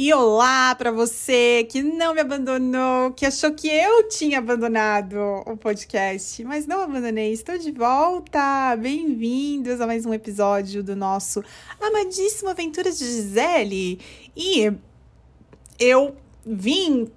E 0.00 0.14
olá 0.14 0.76
para 0.76 0.92
você 0.92 1.66
que 1.68 1.82
não 1.82 2.14
me 2.14 2.20
abandonou, 2.20 3.10
que 3.14 3.26
achou 3.26 3.52
que 3.52 3.66
eu 3.66 4.08
tinha 4.08 4.38
abandonado 4.38 5.16
o 5.44 5.56
podcast, 5.56 6.44
mas 6.44 6.68
não 6.68 6.82
abandonei, 6.82 7.32
estou 7.32 7.58
de 7.58 7.72
volta. 7.72 8.76
Bem-vindos 8.76 9.80
a 9.80 9.88
mais 9.88 10.06
um 10.06 10.14
episódio 10.14 10.84
do 10.84 10.94
nosso 10.94 11.42
amadíssimo 11.80 12.48
Aventuras 12.48 12.96
de 12.96 13.06
Gisele. 13.06 13.98
E 14.36 14.72
eu 15.80 16.16
vim 16.46 17.10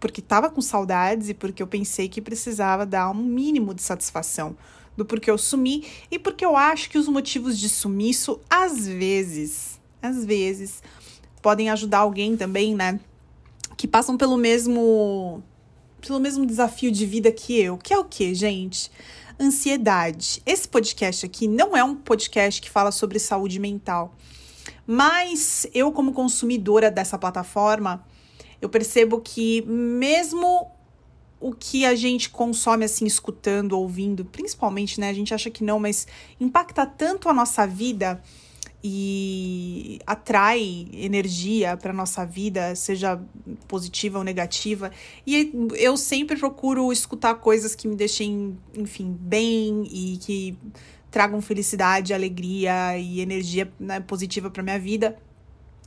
porque 0.00 0.20
estava 0.20 0.48
com 0.48 0.62
saudades 0.62 1.28
e 1.28 1.34
porque 1.34 1.62
eu 1.62 1.66
pensei 1.66 2.08
que 2.08 2.22
precisava 2.22 2.86
dar 2.86 3.10
um 3.10 3.22
mínimo 3.22 3.74
de 3.74 3.82
satisfação 3.82 4.56
do 4.96 5.04
porquê 5.04 5.30
eu 5.30 5.36
sumi 5.36 5.86
e 6.10 6.18
porque 6.18 6.42
eu 6.42 6.56
acho 6.56 6.88
que 6.88 6.96
os 6.96 7.06
motivos 7.06 7.58
de 7.58 7.68
sumiço 7.68 8.40
às 8.48 8.88
vezes, 8.88 9.78
às 10.00 10.24
vezes 10.24 10.82
podem 11.46 11.70
ajudar 11.70 11.98
alguém 11.98 12.36
também, 12.36 12.74
né? 12.74 12.98
Que 13.76 13.86
passam 13.86 14.16
pelo 14.16 14.36
mesmo 14.36 15.40
pelo 16.00 16.18
mesmo 16.18 16.44
desafio 16.44 16.90
de 16.90 17.06
vida 17.06 17.30
que 17.30 17.56
eu. 17.56 17.78
Que 17.78 17.94
é 17.94 17.98
o 17.98 18.04
que, 18.04 18.34
gente? 18.34 18.90
Ansiedade. 19.38 20.42
Esse 20.44 20.66
podcast 20.66 21.24
aqui 21.24 21.46
não 21.46 21.76
é 21.76 21.84
um 21.84 21.94
podcast 21.94 22.60
que 22.60 22.68
fala 22.68 22.90
sobre 22.90 23.20
saúde 23.20 23.60
mental. 23.60 24.12
Mas 24.84 25.68
eu, 25.72 25.92
como 25.92 26.12
consumidora 26.12 26.90
dessa 26.90 27.16
plataforma, 27.16 28.04
eu 28.60 28.68
percebo 28.68 29.20
que 29.20 29.62
mesmo 29.62 30.68
o 31.38 31.52
que 31.52 31.86
a 31.86 31.94
gente 31.94 32.28
consome 32.28 32.84
assim, 32.84 33.06
escutando, 33.06 33.78
ouvindo, 33.78 34.24
principalmente, 34.24 34.98
né? 34.98 35.10
A 35.10 35.14
gente 35.14 35.32
acha 35.32 35.48
que 35.48 35.62
não, 35.62 35.78
mas 35.78 36.08
impacta 36.40 36.84
tanto 36.84 37.28
a 37.28 37.32
nossa 37.32 37.64
vida 37.68 38.20
e 38.88 39.98
atrai 40.06 40.86
energia 40.92 41.76
para 41.76 41.92
nossa 41.92 42.24
vida, 42.24 42.76
seja 42.76 43.20
positiva 43.66 44.18
ou 44.18 44.24
negativa. 44.24 44.92
E 45.26 45.52
eu 45.74 45.96
sempre 45.96 46.36
procuro 46.36 46.92
escutar 46.92 47.34
coisas 47.34 47.74
que 47.74 47.88
me 47.88 47.96
deixem, 47.96 48.56
enfim, 48.76 49.16
bem 49.18 49.82
e 49.90 50.18
que 50.18 50.56
tragam 51.10 51.40
felicidade, 51.40 52.14
alegria 52.14 52.96
e 52.96 53.20
energia 53.20 53.72
né, 53.80 53.98
positiva 53.98 54.50
para 54.50 54.62
minha 54.62 54.78
vida. 54.78 55.16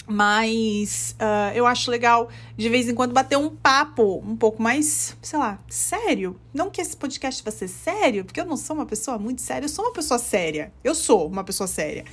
Mas 0.05 1.15
uh, 1.21 1.55
eu 1.55 1.65
acho 1.67 1.89
legal 1.89 2.29
de 2.57 2.67
vez 2.67 2.89
em 2.89 2.95
quando 2.95 3.13
bater 3.13 3.37
um 3.37 3.49
papo 3.49 4.17
um 4.25 4.35
pouco 4.35 4.61
mais, 4.61 5.15
sei 5.21 5.39
lá, 5.39 5.59
sério. 5.69 6.37
Não 6.53 6.69
que 6.69 6.81
esse 6.81 6.97
podcast 6.97 7.43
vá 7.43 7.51
ser 7.51 7.67
sério, 7.69 8.25
porque 8.25 8.41
eu 8.41 8.45
não 8.45 8.57
sou 8.57 8.75
uma 8.75 8.87
pessoa 8.87 9.17
muito 9.19 9.41
séria, 9.41 9.65
eu 9.65 9.69
sou 9.69 9.85
uma 9.85 9.93
pessoa 9.93 10.17
séria. 10.17 10.73
Eu 10.83 10.95
sou 10.95 11.27
uma 11.27 11.43
pessoa 11.45 11.67
séria. 11.67 12.03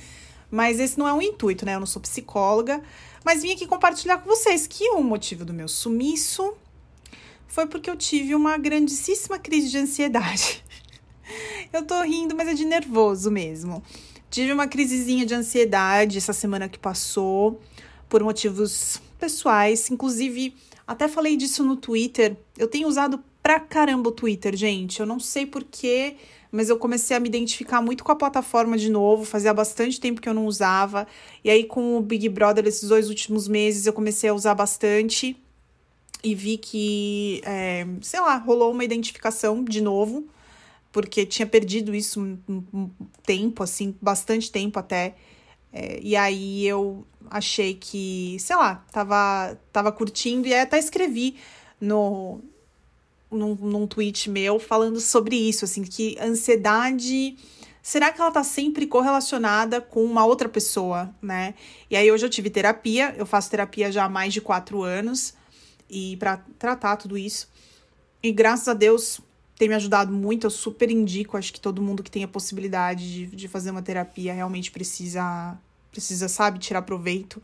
Mas 0.49 0.79
esse 0.79 0.97
não 0.97 1.07
é 1.07 1.13
o 1.13 1.21
intuito, 1.21 1.65
né? 1.65 1.75
Eu 1.75 1.79
não 1.79 1.87
sou 1.87 2.01
psicóloga, 2.01 2.81
mas 3.23 3.41
vim 3.41 3.51
aqui 3.51 3.67
compartilhar 3.67 4.17
com 4.19 4.29
vocês 4.29 4.65
que 4.65 4.89
o 4.91 5.03
motivo 5.03 5.43
do 5.43 5.53
meu 5.53 5.67
sumiço 5.67 6.53
foi 7.47 7.65
porque 7.67 7.89
eu 7.89 7.95
tive 7.95 8.35
uma 8.35 8.57
grandíssima 8.57 9.39
crise 9.39 9.69
de 9.69 9.77
ansiedade. 9.77 10.63
eu 11.73 11.83
tô 11.83 12.01
rindo, 12.03 12.35
mas 12.35 12.47
é 12.47 12.53
de 12.53 12.65
nervoso 12.65 13.31
mesmo. 13.31 13.83
Tive 14.29 14.51
uma 14.51 14.67
crisezinha 14.67 15.25
de 15.25 15.33
ansiedade 15.33 16.17
essa 16.17 16.33
semana 16.33 16.67
que 16.69 16.77
passou, 16.77 17.61
por 18.09 18.23
motivos 18.23 19.01
pessoais. 19.19 19.89
Inclusive, 19.89 20.55
até 20.85 21.07
falei 21.07 21.35
disso 21.37 21.63
no 21.63 21.75
Twitter. 21.75 22.37
Eu 22.57 22.67
tenho 22.67 22.87
usado 22.87 23.23
pra 23.47 23.61
caramba 23.61 24.09
o 24.09 24.11
Twitter, 24.11 24.57
gente. 24.57 24.99
Eu 24.99 25.05
não 25.05 25.21
sei 25.21 25.45
porquê 25.45 26.17
mas 26.51 26.69
eu 26.69 26.77
comecei 26.77 27.15
a 27.15 27.19
me 27.19 27.27
identificar 27.27 27.81
muito 27.81 28.03
com 28.03 28.11
a 28.11 28.15
plataforma 28.15 28.77
de 28.77 28.89
novo, 28.89 29.25
fazia 29.25 29.53
bastante 29.53 29.99
tempo 29.99 30.21
que 30.21 30.27
eu 30.27 30.33
não 30.33 30.45
usava. 30.45 31.05
E 31.43 31.49
aí, 31.49 31.65
com 31.65 31.97
o 31.97 32.01
Big 32.01 32.29
Brother, 32.29 32.65
esses 32.65 32.87
dois 32.87 33.09
últimos 33.09 33.47
meses, 33.49 33.85
eu 33.85 33.91
comecei 33.91 34.29
a 34.29 34.33
usar 34.33 34.55
bastante 34.55 35.37
e 36.23 36.33
vi 36.33 36.57
que, 36.57 37.41
é, 37.45 37.85
sei 38.01 38.19
lá, 38.21 38.37
rolou 38.37 38.71
uma 38.71 38.83
identificação 38.83 39.63
de 39.63 39.81
novo, 39.81 40.25
porque 40.91 41.25
tinha 41.25 41.45
perdido 41.45 41.93
isso 41.93 42.21
um, 42.47 42.89
tempo, 43.25 43.61
assim, 43.61 43.93
bastante 44.01 44.49
tempo 44.49 44.79
até. 44.79 45.15
É, 45.71 45.99
e 46.01 46.15
aí 46.15 46.65
eu 46.65 47.05
achei 47.29 47.75
que, 47.75 48.37
sei 48.39 48.55
lá, 48.55 48.85
tava, 48.91 49.59
tava 49.71 49.91
curtindo 49.91 50.47
e 50.47 50.53
aí 50.53 50.61
até 50.61 50.79
escrevi 50.79 51.35
no, 51.79 52.41
num, 53.31 53.55
num 53.55 53.87
tweet 53.87 54.29
meu 54.29 54.59
falando 54.59 54.99
sobre 54.99 55.35
isso, 55.35 55.65
assim, 55.65 55.83
que 55.83 56.17
ansiedade. 56.19 57.37
Será 57.81 58.11
que 58.11 58.19
ela 58.19 58.31
tá 58.31 58.43
sempre 58.43 58.85
correlacionada 58.85 59.79
com 59.79 60.03
uma 60.03 60.25
outra 60.25 60.49
pessoa, 60.49 61.13
né? 61.21 61.53
E 61.89 61.95
aí 61.95 62.11
hoje 62.11 62.25
eu 62.25 62.29
tive 62.29 62.49
terapia, 62.49 63.15
eu 63.17 63.25
faço 63.25 63.49
terapia 63.49 63.91
já 63.91 64.05
há 64.05 64.09
mais 64.09 64.33
de 64.33 64.41
quatro 64.41 64.83
anos 64.83 65.33
e 65.89 66.17
para 66.17 66.37
tratar 66.59 66.97
tudo 66.97 67.17
isso. 67.17 67.49
E 68.21 68.31
graças 68.31 68.67
a 68.67 68.73
Deus 68.73 69.21
tem 69.57 69.69
me 69.69 69.75
ajudado 69.75 70.11
muito, 70.11 70.45
eu 70.45 70.51
super 70.51 70.91
indico, 70.91 71.37
acho 71.37 71.51
que 71.51 71.59
todo 71.59 71.81
mundo 71.81 72.03
que 72.03 72.11
tem 72.11 72.23
a 72.23 72.27
possibilidade 72.27 73.11
de, 73.11 73.35
de 73.35 73.47
fazer 73.47 73.71
uma 73.71 73.81
terapia 73.81 74.33
realmente 74.33 74.69
precisa, 74.69 75.57
precisa, 75.91 76.27
sabe, 76.27 76.59
tirar 76.59 76.83
proveito, 76.83 77.41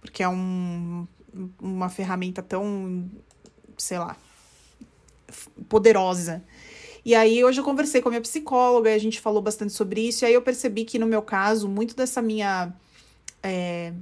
porque 0.00 0.22
é 0.22 0.28
um, 0.28 1.06
uma 1.60 1.88
ferramenta 1.88 2.42
tão, 2.42 3.08
sei 3.78 3.98
lá, 3.98 4.16
poderosa. 5.68 6.42
E 7.04 7.14
aí 7.14 7.44
hoje 7.44 7.60
eu 7.60 7.64
conversei 7.64 8.00
com 8.00 8.08
a 8.08 8.12
minha 8.12 8.20
psicóloga 8.20 8.90
e 8.90 8.94
a 8.94 8.98
gente 8.98 9.20
falou 9.20 9.42
bastante 9.42 9.72
sobre 9.72 10.08
isso. 10.08 10.24
E 10.24 10.26
aí 10.26 10.34
eu 10.34 10.42
percebi 10.42 10.84
que 10.84 10.98
no 10.98 11.06
meu 11.06 11.22
caso, 11.22 11.68
muito 11.68 11.96
dessa 11.96 12.22
minha. 12.22 12.72
É, 13.42 13.92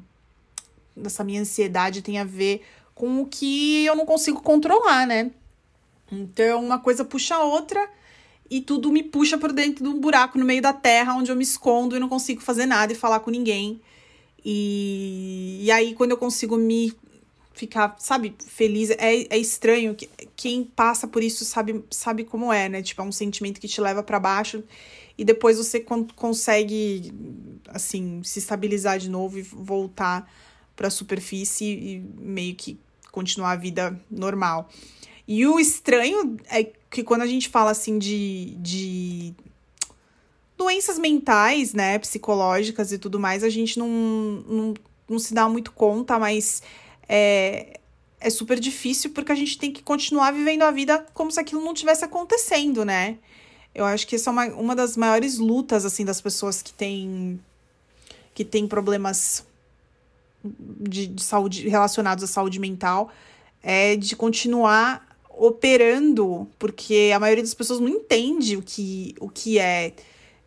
dessa 0.95 1.25
minha 1.25 1.41
ansiedade 1.41 2.03
tem 2.03 2.19
a 2.19 2.25
ver 2.25 2.63
com 2.95 3.23
o 3.23 3.27
que 3.27 3.87
eu 3.87 3.97
não 3.97 4.05
consigo 4.05 4.43
controlar, 4.43 5.07
né? 5.07 5.31
Então 6.13 6.63
uma 6.63 6.79
coisa 6.79 7.05
puxa 7.05 7.37
a 7.37 7.45
outra 7.45 7.89
e 8.51 8.61
tudo 8.61 8.91
me 8.91 9.03
puxa 9.03 9.39
por 9.39 9.53
dentro 9.53 9.85
de 9.85 9.89
um 9.89 9.99
buraco 9.99 10.39
no 10.39 10.45
meio 10.45 10.61
da 10.61 10.73
terra 10.73 11.15
onde 11.15 11.31
eu 11.31 11.37
me 11.37 11.45
escondo 11.45 11.97
e 11.97 12.01
não 12.01 12.09
consigo 12.09 12.43
fazer 12.43 12.67
nada 12.67 12.93
e 12.93 12.97
falar 12.97 13.21
com 13.21 13.31
ninguém. 13.31 13.81
E, 14.45 15.61
e 15.63 15.71
aí, 15.71 15.95
quando 15.95 16.11
eu 16.13 16.17
consigo 16.17 16.57
me 16.57 16.93
ficar, 17.53 17.97
sabe, 17.99 18.35
feliz. 18.47 18.91
É, 18.91 19.27
é 19.29 19.39
estranho. 19.39 19.95
que 19.95 20.09
Quem 20.37 20.65
passa 20.65 21.07
por 21.07 21.23
isso 21.23 21.45
sabe, 21.45 21.85
sabe 21.91 22.25
como 22.25 22.53
é, 22.53 22.69
né? 22.69 22.83
Tipo, 22.83 23.03
é 23.03 23.05
um 23.05 23.13
sentimento 23.13 23.61
que 23.61 23.69
te 23.69 23.81
leva 23.81 24.03
para 24.03 24.19
baixo 24.19 24.63
e 25.17 25.25
depois 25.25 25.59
você 25.59 25.85
consegue, 26.17 27.13
assim, 27.69 28.23
se 28.25 28.39
estabilizar 28.39 28.99
de 28.99 29.11
novo 29.11 29.39
e 29.39 29.43
voltar 29.43 30.31
para 30.75 30.89
a 30.89 30.91
superfície 30.91 31.67
e 31.67 31.99
meio 32.19 32.55
que 32.55 32.79
continuar 33.13 33.53
a 33.53 33.57
vida 33.57 34.01
normal. 34.11 34.71
E 35.29 35.47
o 35.47 35.61
estranho 35.61 36.39
é 36.49 36.65
que 36.91 37.05
quando 37.05 37.23
a 37.23 37.27
gente 37.27 37.49
fala 37.49 37.71
assim 37.71 37.99
de, 37.99 38.57
de 38.59 39.35
doenças 40.57 40.99
mentais, 40.99 41.75
né, 41.75 41.99
psicológicas 41.99 42.91
e 42.91 42.99
tudo 42.99 43.21
mais, 43.21 43.45
a 43.45 43.49
gente 43.49 43.79
não, 43.79 43.89
não, 43.89 44.75
não 45.09 45.19
se 45.19 45.35
dá 45.35 45.49
muito 45.49 45.73
conta, 45.73 46.19
mas 46.19 46.63
é, 47.13 47.81
é 48.21 48.31
super 48.31 48.61
difícil 48.61 49.11
porque 49.11 49.33
a 49.33 49.35
gente 49.35 49.59
tem 49.59 49.73
que 49.73 49.83
continuar 49.83 50.31
vivendo 50.31 50.63
a 50.63 50.71
vida 50.71 51.05
como 51.13 51.33
se 51.33 51.41
aquilo 51.41 51.61
não 51.61 51.75
tivesse 51.75 52.05
acontecendo, 52.05 52.85
né? 52.85 53.19
Eu 53.75 53.85
acho 53.85 54.07
que 54.07 54.15
essa 54.15 54.31
é 54.31 54.33
uma, 54.33 54.47
uma 54.47 54.77
das 54.77 54.97
maiores 54.97 55.39
lutas, 55.39 55.85
assim, 55.85 56.05
das 56.05 56.21
pessoas 56.21 56.63
que 56.63 56.73
têm 56.73 57.41
que 58.33 58.45
tem 58.45 58.67
problemas 58.67 59.45
de, 60.45 61.09
de 61.09 61.23
saúde 61.23 61.69
relacionados 61.69 62.23
à 62.23 62.27
saúde 62.29 62.61
mental, 62.61 63.11
é 63.61 63.97
de 63.97 64.15
continuar 64.15 65.05
operando, 65.29 66.49
porque 66.59 67.11
a 67.15 67.19
maioria 67.19 67.43
das 67.43 67.55
pessoas 67.55 67.81
não 67.81 67.89
entende 67.89 68.57
o 68.57 68.63
que, 68.63 69.17
o 69.19 69.29
que 69.29 69.59
é, 69.59 69.93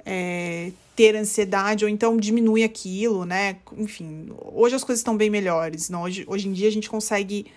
é 0.06 0.72
ter 0.96 1.16
ansiedade 1.16 1.84
ou 1.84 1.90
então 1.90 2.18
diminui 2.18 2.64
aquilo, 2.64 3.26
né? 3.26 3.58
Enfim, 3.78 4.32
hoje 4.54 4.76
as 4.76 4.84
coisas 4.84 5.00
estão 5.00 5.18
bem 5.18 5.30
melhores. 5.30 5.90
Não? 5.90 6.04
Hoje, 6.04 6.24
hoje 6.28 6.48
em 6.48 6.54
dia 6.54 6.68
a 6.68 6.72
gente 6.72 6.90
consegue 6.90 7.48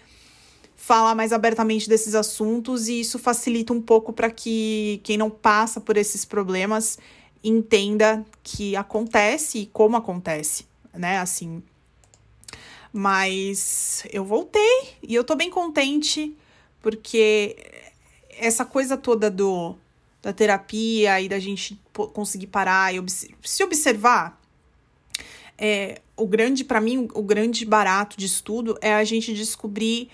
falar 0.76 1.14
mais 1.14 1.32
abertamente 1.32 1.88
desses 1.88 2.14
assuntos 2.14 2.88
e 2.88 3.00
isso 3.00 3.18
facilita 3.18 3.72
um 3.72 3.80
pouco 3.80 4.12
para 4.12 4.30
que 4.30 5.00
quem 5.02 5.16
não 5.16 5.30
passa 5.30 5.80
por 5.80 5.96
esses 5.96 6.24
problemas 6.24 6.98
entenda 7.42 8.24
que 8.42 8.76
acontece 8.76 9.58
e 9.58 9.66
como 9.66 9.96
acontece, 9.96 10.66
né? 10.94 11.18
Assim. 11.18 11.62
Mas 12.92 14.04
eu 14.12 14.24
voltei 14.24 14.94
e 15.02 15.14
eu 15.14 15.24
tô 15.24 15.34
bem 15.34 15.50
contente 15.50 16.34
porque 16.80 17.56
essa 18.38 18.64
coisa 18.64 18.96
toda 18.96 19.30
do 19.30 19.76
da 20.22 20.32
terapia 20.32 21.20
e 21.20 21.28
da 21.28 21.38
gente 21.38 21.80
conseguir 22.12 22.48
parar 22.48 22.94
e 22.94 23.02
se 23.42 23.62
observar. 23.62 24.40
É, 25.58 26.02
o 26.16 26.26
grande, 26.26 26.64
para 26.64 26.80
mim, 26.80 27.08
o 27.14 27.22
grande 27.22 27.64
barato 27.64 28.16
de 28.16 28.26
estudo 28.26 28.76
é 28.80 28.94
a 28.94 29.04
gente 29.04 29.32
descobrir 29.32 30.10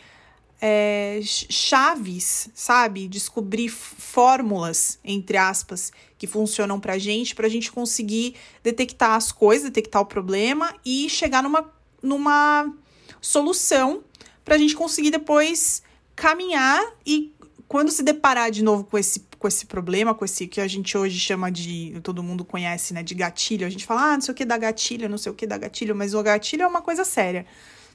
é, 0.60 1.18
chaves, 1.24 2.48
sabe? 2.54 3.08
Descobrir 3.08 3.68
fórmulas, 3.68 5.00
entre 5.04 5.36
aspas, 5.36 5.92
que 6.16 6.26
funcionam 6.26 6.78
pra 6.78 6.98
gente, 6.98 7.34
pra 7.34 7.48
gente 7.48 7.72
conseguir 7.72 8.36
detectar 8.62 9.14
as 9.14 9.32
coisas, 9.32 9.64
detectar 9.64 10.00
o 10.00 10.06
problema 10.06 10.72
e 10.84 11.08
chegar 11.08 11.42
numa, 11.42 11.68
numa 12.00 12.72
solução 13.20 14.04
para 14.44 14.54
a 14.54 14.58
gente 14.58 14.76
conseguir 14.76 15.10
depois 15.10 15.82
caminhar 16.14 16.80
e 17.04 17.34
quando 17.66 17.90
se 17.90 18.02
deparar 18.02 18.50
de 18.50 18.62
novo 18.62 18.84
com 18.84 18.96
esse, 18.96 19.26
com 19.42 19.48
esse 19.48 19.66
problema, 19.66 20.14
com 20.14 20.24
esse 20.24 20.46
que 20.46 20.60
a 20.60 20.68
gente 20.68 20.96
hoje 20.96 21.18
chama 21.18 21.50
de, 21.50 21.98
todo 22.04 22.22
mundo 22.22 22.44
conhece, 22.44 22.94
né, 22.94 23.02
de 23.02 23.12
gatilho, 23.12 23.66
a 23.66 23.70
gente 23.70 23.84
fala, 23.84 24.12
ah, 24.12 24.14
não 24.14 24.20
sei 24.20 24.30
o 24.30 24.34
que 24.36 24.44
dá 24.44 24.56
gatilho, 24.56 25.08
não 25.08 25.18
sei 25.18 25.32
o 25.32 25.34
que 25.34 25.48
dá 25.48 25.58
gatilho, 25.58 25.96
mas 25.96 26.14
o 26.14 26.22
gatilho 26.22 26.62
é 26.62 26.66
uma 26.66 26.80
coisa 26.80 27.04
séria, 27.04 27.44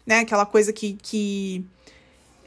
né, 0.05 0.19
aquela 0.19 0.45
coisa 0.45 0.73
que, 0.73 0.97
que 1.01 1.63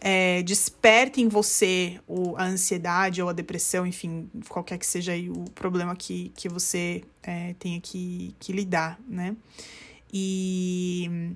é, 0.02 0.43
desperta 0.43 1.19
em 1.19 1.29
você 1.29 1.99
o, 2.06 2.37
a 2.37 2.44
ansiedade 2.44 3.23
ou 3.23 3.31
a 3.31 3.32
depressão, 3.32 3.87
enfim, 3.87 4.29
qualquer 4.50 4.76
que 4.76 4.87
seja 4.87 5.12
o 5.31 5.49
problema 5.52 5.97
que, 5.97 6.31
que 6.37 6.47
você 6.47 7.02
é, 7.23 7.55
tenha 7.58 7.81
que, 7.81 8.35
que 8.38 8.52
lidar, 8.52 9.00
né, 9.08 9.35
e 10.12 11.32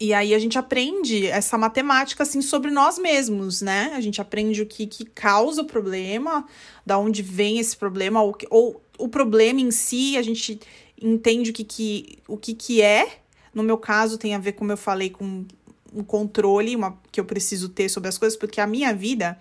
e 0.00 0.14
aí 0.14 0.34
a 0.34 0.38
gente 0.38 0.58
aprende 0.58 1.26
essa 1.26 1.58
matemática 1.58 2.22
assim 2.22 2.40
sobre 2.40 2.70
nós 2.70 2.98
mesmos, 2.98 3.60
né? 3.60 3.92
A 3.94 4.00
gente 4.00 4.18
aprende 4.18 4.62
o 4.62 4.66
que, 4.66 4.86
que 4.86 5.04
causa 5.04 5.60
o 5.60 5.66
problema, 5.66 6.46
da 6.86 6.98
onde 6.98 7.22
vem 7.22 7.58
esse 7.58 7.76
problema, 7.76 8.22
ou, 8.22 8.34
ou 8.48 8.82
o 8.98 9.08
problema 9.10 9.60
em 9.60 9.70
si, 9.70 10.16
a 10.16 10.22
gente 10.22 10.58
entende 11.00 11.50
o 11.50 11.52
que, 11.52 11.64
que, 11.64 12.18
o 12.26 12.38
que, 12.38 12.54
que 12.54 12.80
é. 12.80 13.18
No 13.52 13.62
meu 13.62 13.76
caso, 13.76 14.16
tem 14.16 14.34
a 14.34 14.38
ver, 14.38 14.52
como 14.52 14.72
eu 14.72 14.76
falei, 14.76 15.10
com 15.10 15.44
um 15.92 16.02
controle 16.02 16.74
uma, 16.74 16.98
que 17.12 17.20
eu 17.20 17.24
preciso 17.26 17.68
ter 17.68 17.90
sobre 17.90 18.08
as 18.08 18.16
coisas, 18.16 18.38
porque 18.38 18.60
a 18.60 18.66
minha 18.66 18.94
vida 18.94 19.38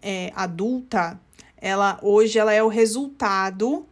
é, 0.00 0.32
adulta, 0.34 1.20
ela 1.58 1.98
hoje 2.02 2.38
ela 2.38 2.54
é 2.54 2.62
o 2.62 2.68
resultado 2.68 3.84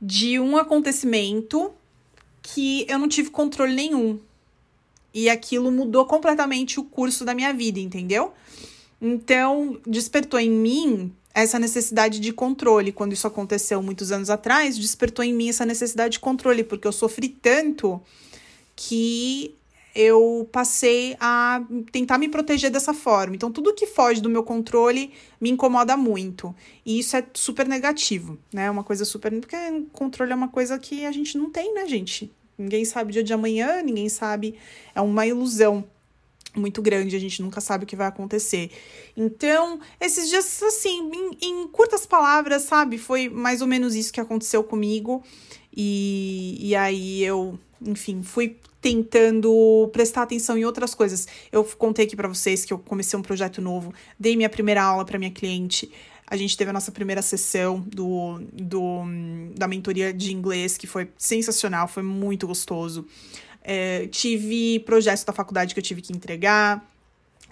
de 0.00 0.38
um 0.38 0.56
acontecimento 0.56 1.72
que 2.40 2.86
eu 2.88 2.98
não 3.00 3.08
tive 3.08 3.30
controle 3.30 3.74
nenhum. 3.74 4.20
E 5.12 5.28
aquilo 5.28 5.70
mudou 5.70 6.04
completamente 6.06 6.78
o 6.78 6.84
curso 6.84 7.24
da 7.24 7.34
minha 7.34 7.52
vida, 7.52 7.80
entendeu? 7.80 8.32
Então, 9.00 9.80
despertou 9.86 10.38
em 10.38 10.50
mim 10.50 11.12
essa 11.34 11.58
necessidade 11.58 12.18
de 12.20 12.32
controle. 12.32 12.92
Quando 12.92 13.12
isso 13.12 13.26
aconteceu 13.26 13.82
muitos 13.82 14.10
anos 14.10 14.28
atrás, 14.28 14.76
despertou 14.76 15.24
em 15.24 15.32
mim 15.32 15.48
essa 15.48 15.64
necessidade 15.64 16.12
de 16.12 16.20
controle, 16.20 16.64
porque 16.64 16.86
eu 16.86 16.92
sofri 16.92 17.28
tanto 17.28 18.00
que 18.74 19.54
eu 19.94 20.48
passei 20.52 21.16
a 21.18 21.60
tentar 21.90 22.18
me 22.18 22.28
proteger 22.28 22.70
dessa 22.70 22.94
forma. 22.94 23.34
Então, 23.34 23.50
tudo 23.50 23.74
que 23.74 23.86
foge 23.86 24.20
do 24.20 24.28
meu 24.28 24.44
controle 24.44 25.12
me 25.40 25.50
incomoda 25.50 25.96
muito. 25.96 26.54
E 26.84 26.98
isso 27.00 27.16
é 27.16 27.24
super 27.34 27.66
negativo, 27.66 28.38
né? 28.52 28.66
É 28.66 28.70
uma 28.70 28.84
coisa 28.84 29.04
super. 29.04 29.32
Porque 29.40 29.56
controle 29.92 30.32
é 30.32 30.34
uma 30.34 30.48
coisa 30.48 30.78
que 30.78 31.04
a 31.04 31.10
gente 31.10 31.36
não 31.36 31.50
tem, 31.50 31.74
né, 31.74 31.86
gente? 31.86 32.32
Ninguém 32.58 32.84
sabe 32.84 33.10
o 33.10 33.12
dia 33.12 33.22
de 33.22 33.32
amanhã, 33.32 33.80
ninguém 33.82 34.08
sabe. 34.08 34.56
É 34.94 35.00
uma 35.00 35.24
ilusão 35.26 35.84
muito 36.56 36.82
grande, 36.82 37.14
a 37.14 37.20
gente 37.20 37.40
nunca 37.40 37.60
sabe 37.60 37.84
o 37.84 37.86
que 37.86 37.94
vai 37.94 38.06
acontecer. 38.06 38.70
Então, 39.16 39.80
esses 40.00 40.28
dias, 40.28 40.62
assim, 40.62 41.10
em, 41.14 41.38
em 41.40 41.68
curtas 41.68 42.04
palavras, 42.04 42.62
sabe? 42.62 42.98
Foi 42.98 43.28
mais 43.28 43.60
ou 43.60 43.66
menos 43.66 43.94
isso 43.94 44.12
que 44.12 44.20
aconteceu 44.20 44.64
comigo. 44.64 45.22
E, 45.74 46.58
e 46.60 46.74
aí 46.74 47.22
eu, 47.22 47.58
enfim, 47.80 48.22
fui 48.22 48.56
tentando 48.80 49.88
prestar 49.92 50.22
atenção 50.22 50.56
em 50.56 50.64
outras 50.64 50.94
coisas. 50.94 51.26
Eu 51.52 51.64
contei 51.64 52.04
aqui 52.04 52.16
para 52.16 52.28
vocês 52.28 52.64
que 52.64 52.72
eu 52.72 52.78
comecei 52.78 53.18
um 53.18 53.22
projeto 53.22 53.60
novo, 53.60 53.92
dei 54.18 54.36
minha 54.36 54.48
primeira 54.48 54.82
aula 54.82 55.04
para 55.04 55.18
minha 55.18 55.30
cliente. 55.30 55.90
A 56.30 56.36
gente 56.36 56.56
teve 56.56 56.68
a 56.68 56.72
nossa 56.72 56.92
primeira 56.92 57.22
sessão 57.22 57.80
do, 57.80 58.38
do, 58.52 59.02
da 59.56 59.66
mentoria 59.66 60.12
de 60.12 60.32
inglês, 60.32 60.76
que 60.76 60.86
foi 60.86 61.10
sensacional, 61.16 61.88
foi 61.88 62.02
muito 62.02 62.46
gostoso. 62.46 63.06
É, 63.62 64.06
tive 64.08 64.80
projetos 64.80 65.24
da 65.24 65.32
faculdade 65.32 65.74
que 65.74 65.80
eu 65.80 65.84
tive 65.84 66.02
que 66.02 66.12
entregar, 66.12 66.86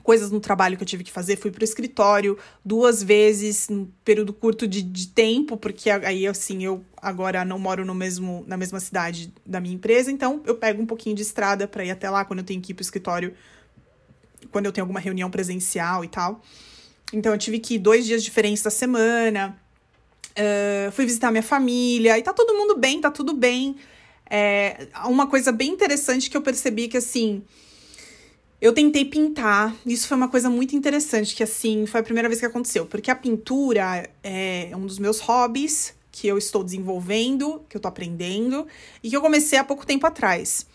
coisas 0.03 0.31
no 0.31 0.41
trabalho 0.41 0.77
que 0.77 0.83
eu 0.83 0.87
tive 0.87 1.03
que 1.03 1.11
fazer. 1.11 1.37
Fui 1.37 1.51
pro 1.51 1.65
escritório 1.65 2.39
duas 2.65 3.03
vezes, 3.03 3.69
num 3.71 3.89
período 4.05 4.33
curto 4.33 4.69
de, 4.69 4.83
de 4.83 5.09
tempo, 5.09 5.57
porque 5.57 5.89
aí, 5.89 6.27
assim, 6.27 6.63
eu 6.63 6.85
agora 7.01 7.45
não 7.47 7.59
moro 7.59 7.85
no 7.85 7.95
mesmo, 7.95 8.45
na 8.47 8.59
mesma 8.59 8.79
cidade 8.79 9.33
da 9.45 9.59
minha 9.59 9.75
empresa, 9.75 10.11
então 10.11 10.43
eu 10.45 10.55
pego 10.55 10.83
um 10.83 10.87
pouquinho 10.87 11.17
de 11.17 11.23
estrada 11.23 11.67
para 11.67 11.85
ir 11.85 11.91
até 11.91 12.11
lá 12.11 12.25
quando 12.27 12.41
eu 12.41 12.45
tenho 12.45 12.61
que 12.61 12.73
ir 12.73 12.75
pro 12.75 12.83
escritório, 12.83 13.35
quando 14.53 14.67
eu 14.67 14.73
tenho 14.73 14.85
alguma 14.85 15.01
reunião 15.01 15.31
presencial 15.31 16.05
e 16.05 16.09
tal. 16.09 16.43
Então 17.13 17.33
eu 17.33 17.39
tive 17.39 17.59
que 17.59 17.75
ir 17.75 17.79
dois 17.79 18.07
dias 18.07 18.23
diferentes 18.23 18.63
da 18.63 18.71
semana. 18.71 19.59
Uh, 20.33 20.91
fui 20.93 21.07
visitar 21.07 21.31
minha 21.31 21.43
família 21.43 22.19
e 22.19 22.23
tá 22.23 22.33
todo 22.33 22.55
mundo 22.55 22.77
bem, 22.77 23.01
tá 23.01 23.11
tudo 23.11 23.33
bem. 23.33 23.77
É, 24.29 24.89
uma 25.05 25.27
coisa 25.27 25.53
bem 25.53 25.71
interessante 25.71 26.29
que 26.29 26.37
eu 26.37 26.43
percebi 26.43 26.89
que 26.89 26.97
assim. 26.97 27.43
Eu 28.61 28.73
tentei 28.73 29.05
pintar, 29.05 29.75
isso 29.85 30.09
foi 30.09 30.17
uma 30.17 30.29
coisa 30.29 30.49
muito 30.49 30.75
interessante, 30.75 31.37
que 31.37 31.43
assim, 31.43 31.85
foi 31.85 32.01
a 32.01 32.03
primeira 32.03 32.27
vez 32.27 32.41
que 32.41 32.47
aconteceu, 32.47 32.87
porque 32.87 33.11
a 33.11 33.15
pintura 33.15 34.09
é 34.25 34.71
um 34.75 34.87
dos 34.87 34.99
meus 34.99 35.21
hobbies 35.21 35.95
que 36.11 36.27
eu 36.27 36.39
estou 36.39 36.65
desenvolvendo, 36.65 37.63
que 37.69 37.77
eu 37.77 37.81
tô 37.81 37.87
aprendendo, 37.87 38.67
e 39.03 39.11
que 39.11 39.17
eu 39.17 39.21
comecei 39.21 39.59
há 39.59 39.65
pouco 39.65 39.85
tempo 39.85 40.07
atrás 40.07 40.67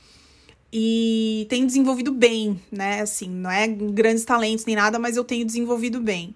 e 0.72 1.46
tenho 1.50 1.66
desenvolvido 1.66 2.12
bem, 2.12 2.62
né? 2.72 3.02
Assim, 3.02 3.30
não 3.30 3.52
é 3.52 3.68
grandes 3.68 4.24
talentos 4.24 4.66
nem 4.66 4.76
nada, 4.76 4.98
mas 4.98 5.18
eu 5.18 5.24
tenho 5.24 5.46
desenvolvido 5.46 6.00
bem. 6.00 6.34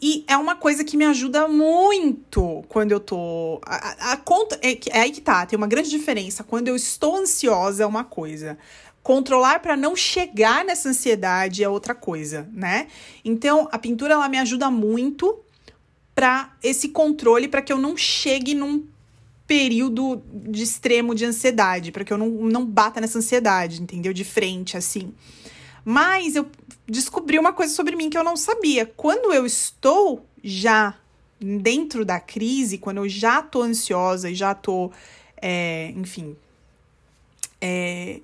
E 0.00 0.24
é 0.28 0.36
uma 0.36 0.54
coisa 0.54 0.84
que 0.84 0.96
me 0.96 1.04
ajuda 1.04 1.48
muito 1.48 2.64
quando 2.68 2.92
eu 2.92 3.00
tô. 3.00 3.60
A, 3.64 4.12
a, 4.12 4.16
conta. 4.16 4.58
É, 4.62 4.78
é, 4.90 5.00
aí 5.00 5.10
que 5.10 5.20
tá, 5.20 5.46
tem 5.46 5.56
uma 5.56 5.66
grande 5.66 5.88
diferença. 5.88 6.44
Quando 6.44 6.68
eu 6.68 6.76
estou 6.76 7.16
ansiosa 7.16 7.82
é 7.82 7.86
uma 7.86 8.04
coisa. 8.04 8.58
Controlar 9.02 9.60
para 9.60 9.76
não 9.76 9.94
chegar 9.94 10.64
nessa 10.64 10.88
ansiedade 10.88 11.62
é 11.62 11.68
outra 11.68 11.94
coisa, 11.94 12.48
né? 12.52 12.88
Então, 13.24 13.68
a 13.70 13.78
pintura 13.78 14.14
ela 14.14 14.28
me 14.28 14.36
ajuda 14.36 14.70
muito 14.70 15.38
para 16.14 16.54
esse 16.62 16.88
controle, 16.88 17.46
para 17.46 17.62
que 17.62 17.72
eu 17.72 17.78
não 17.78 17.96
chegue 17.96 18.54
num 18.54 18.84
período 19.46 20.22
de 20.32 20.62
extremo 20.62 21.14
de 21.14 21.24
ansiedade, 21.24 21.92
para 21.92 22.04
que 22.04 22.12
eu 22.12 22.18
não, 22.18 22.28
não 22.28 22.66
bata 22.66 23.00
nessa 23.00 23.18
ansiedade, 23.18 23.80
entendeu? 23.80 24.12
De 24.12 24.24
frente, 24.24 24.76
assim. 24.76 25.14
Mas 25.84 26.34
eu 26.34 26.46
descobri 26.86 27.38
uma 27.38 27.52
coisa 27.52 27.72
sobre 27.72 27.94
mim 27.94 28.10
que 28.10 28.18
eu 28.18 28.24
não 28.24 28.36
sabia. 28.36 28.84
Quando 28.84 29.32
eu 29.32 29.46
estou 29.46 30.26
já 30.42 30.96
dentro 31.40 32.04
da 32.04 32.18
crise, 32.18 32.78
quando 32.78 32.98
eu 32.98 33.08
já 33.08 33.42
tô 33.42 33.62
ansiosa 33.62 34.30
e 34.30 34.34
já 34.34 34.54
tô, 34.54 34.90
é, 35.40 35.92
enfim, 35.96 36.36
é, 37.60 38.20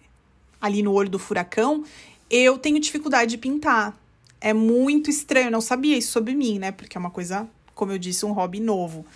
ali 0.61 0.83
no 0.83 0.93
olho 0.93 1.11
do 1.11 1.19
furacão, 1.19 1.85
eu 2.31 2.59
tenho 2.59 2.81
dificuldade 2.81 3.33
de 3.33 3.39
pintar. 3.39 3.97
É 4.41 4.53
muito 4.53 5.09
estranho, 5.11 5.47
eu 5.47 5.53
não 5.53 5.61
sabia 5.61 5.97
isso 5.97 6.11
sobre 6.11 6.35
mim, 6.35 6.59
né? 6.59 6.73
Porque 6.73 6.97
é 6.97 7.01
uma 7.01 7.11
coisa, 7.11 7.49
como 7.75 7.93
eu 7.93 7.99
disse, 7.99 8.27
um 8.27 8.33
hobby 8.33 8.59
novo. 8.59 9.07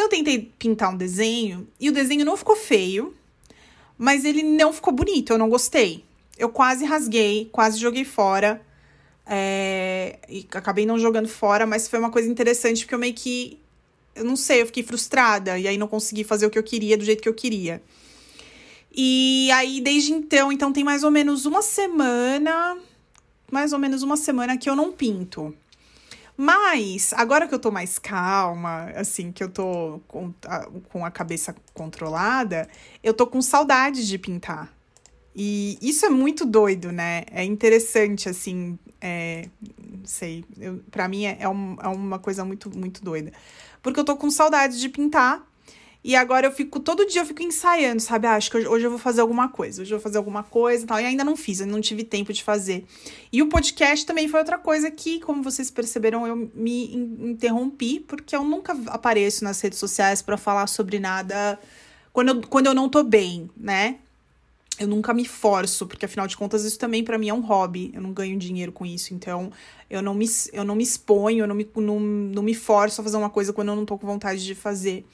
Então 0.00 0.06
eu 0.06 0.10
tentei 0.16 0.50
pintar 0.58 0.94
um 0.94 0.96
desenho 0.96 1.68
e 1.78 1.90
o 1.90 1.92
desenho 1.92 2.24
não 2.24 2.34
ficou 2.34 2.56
feio, 2.56 3.14
mas 3.98 4.24
ele 4.24 4.42
não 4.42 4.72
ficou 4.72 4.94
bonito, 4.94 5.30
eu 5.30 5.36
não 5.36 5.50
gostei. 5.50 6.02
Eu 6.38 6.48
quase 6.48 6.86
rasguei, 6.86 7.50
quase 7.52 7.78
joguei 7.78 8.02
fora. 8.02 8.62
É, 9.26 10.18
e 10.26 10.48
acabei 10.52 10.86
não 10.86 10.98
jogando 10.98 11.28
fora, 11.28 11.66
mas 11.66 11.86
foi 11.86 11.98
uma 11.98 12.10
coisa 12.10 12.30
interessante 12.30 12.86
porque 12.86 12.94
eu 12.94 12.98
meio 12.98 13.12
que. 13.12 13.60
Eu 14.14 14.24
não 14.24 14.36
sei, 14.36 14.62
eu 14.62 14.66
fiquei 14.66 14.82
frustrada 14.82 15.58
e 15.58 15.68
aí 15.68 15.76
não 15.76 15.86
consegui 15.86 16.24
fazer 16.24 16.46
o 16.46 16.50
que 16.50 16.58
eu 16.58 16.62
queria 16.62 16.96
do 16.96 17.04
jeito 17.04 17.22
que 17.22 17.28
eu 17.28 17.34
queria. 17.34 17.82
E 18.90 19.50
aí, 19.52 19.82
desde 19.82 20.14
então, 20.14 20.50
então 20.50 20.72
tem 20.72 20.82
mais 20.82 21.04
ou 21.04 21.10
menos 21.10 21.44
uma 21.44 21.60
semana. 21.60 22.78
Mais 23.52 23.74
ou 23.74 23.78
menos 23.78 24.02
uma 24.02 24.16
semana 24.16 24.56
que 24.56 24.70
eu 24.70 24.74
não 24.74 24.92
pinto. 24.92 25.54
Mas, 26.42 27.12
agora 27.12 27.46
que 27.46 27.54
eu 27.54 27.58
tô 27.58 27.70
mais 27.70 27.98
calma, 27.98 28.84
assim, 28.96 29.30
que 29.30 29.44
eu 29.44 29.50
tô 29.50 30.00
com 30.08 30.32
a, 30.46 30.66
com 30.88 31.04
a 31.04 31.10
cabeça 31.10 31.54
controlada, 31.74 32.66
eu 33.04 33.12
tô 33.12 33.26
com 33.26 33.42
saudade 33.42 34.08
de 34.08 34.16
pintar. 34.16 34.74
E 35.36 35.76
isso 35.82 36.06
é 36.06 36.08
muito 36.08 36.46
doido, 36.46 36.90
né? 36.92 37.24
É 37.30 37.44
interessante, 37.44 38.26
assim, 38.26 38.78
é, 39.02 39.50
sei, 40.02 40.42
eu, 40.58 40.82
pra 40.90 41.06
mim 41.08 41.26
é, 41.26 41.36
é, 41.40 41.48
um, 41.50 41.76
é 41.78 41.88
uma 41.88 42.18
coisa 42.18 42.42
muito, 42.42 42.74
muito 42.74 43.04
doida. 43.04 43.30
Porque 43.82 44.00
eu 44.00 44.04
tô 44.04 44.16
com 44.16 44.30
saudade 44.30 44.80
de 44.80 44.88
pintar 44.88 45.46
e 46.02 46.16
agora 46.16 46.46
eu 46.46 46.52
fico, 46.52 46.80
todo 46.80 47.06
dia 47.06 47.20
eu 47.20 47.26
fico 47.26 47.42
ensaiando, 47.42 48.00
sabe? 48.00 48.26
Ah, 48.26 48.34
acho 48.34 48.50
que 48.50 48.56
hoje 48.56 48.86
eu 48.86 48.90
vou 48.90 48.98
fazer 48.98 49.20
alguma 49.20 49.48
coisa, 49.48 49.82
hoje 49.82 49.92
eu 49.92 49.98
vou 49.98 50.02
fazer 50.02 50.16
alguma 50.16 50.42
coisa 50.42 50.84
e 50.84 50.86
tal. 50.86 50.98
E 50.98 51.04
ainda 51.04 51.22
não 51.22 51.36
fiz, 51.36 51.60
eu 51.60 51.66
não 51.66 51.80
tive 51.80 52.04
tempo 52.04 52.32
de 52.32 52.42
fazer. 52.42 52.86
E 53.30 53.42
o 53.42 53.48
podcast 53.48 54.06
também 54.06 54.26
foi 54.26 54.40
outra 54.40 54.56
coisa 54.56 54.90
que, 54.90 55.20
como 55.20 55.42
vocês 55.42 55.70
perceberam, 55.70 56.26
eu 56.26 56.50
me 56.54 56.94
interrompi, 56.94 58.00
porque 58.00 58.34
eu 58.34 58.42
nunca 58.42 58.72
apareço 58.86 59.44
nas 59.44 59.60
redes 59.60 59.78
sociais 59.78 60.22
para 60.22 60.38
falar 60.38 60.66
sobre 60.68 60.98
nada 60.98 61.58
quando 62.12 62.28
eu, 62.28 62.40
quando 62.48 62.66
eu 62.66 62.74
não 62.74 62.88
tô 62.88 63.02
bem, 63.02 63.50
né? 63.54 63.98
Eu 64.78 64.88
nunca 64.88 65.12
me 65.12 65.26
forço, 65.26 65.86
porque 65.86 66.06
afinal 66.06 66.26
de 66.26 66.34
contas 66.34 66.64
isso 66.64 66.78
também 66.78 67.04
para 67.04 67.18
mim 67.18 67.28
é 67.28 67.34
um 67.34 67.40
hobby. 67.40 67.90
Eu 67.92 68.00
não 68.00 68.14
ganho 68.14 68.38
dinheiro 68.38 68.72
com 68.72 68.86
isso, 68.86 69.12
então 69.12 69.52
eu 69.90 70.00
não 70.00 70.14
me, 70.14 70.26
eu 70.54 70.64
não 70.64 70.74
me 70.74 70.82
exponho, 70.82 71.44
eu 71.44 71.46
não 71.46 71.54
me, 71.54 71.68
não, 71.76 72.00
não 72.00 72.42
me 72.42 72.54
forço 72.54 73.02
a 73.02 73.04
fazer 73.04 73.18
uma 73.18 73.28
coisa 73.28 73.52
quando 73.52 73.68
eu 73.68 73.76
não 73.76 73.84
tô 73.84 73.98
com 73.98 74.06
vontade 74.06 74.42
de 74.42 74.54
fazer. 74.54 75.04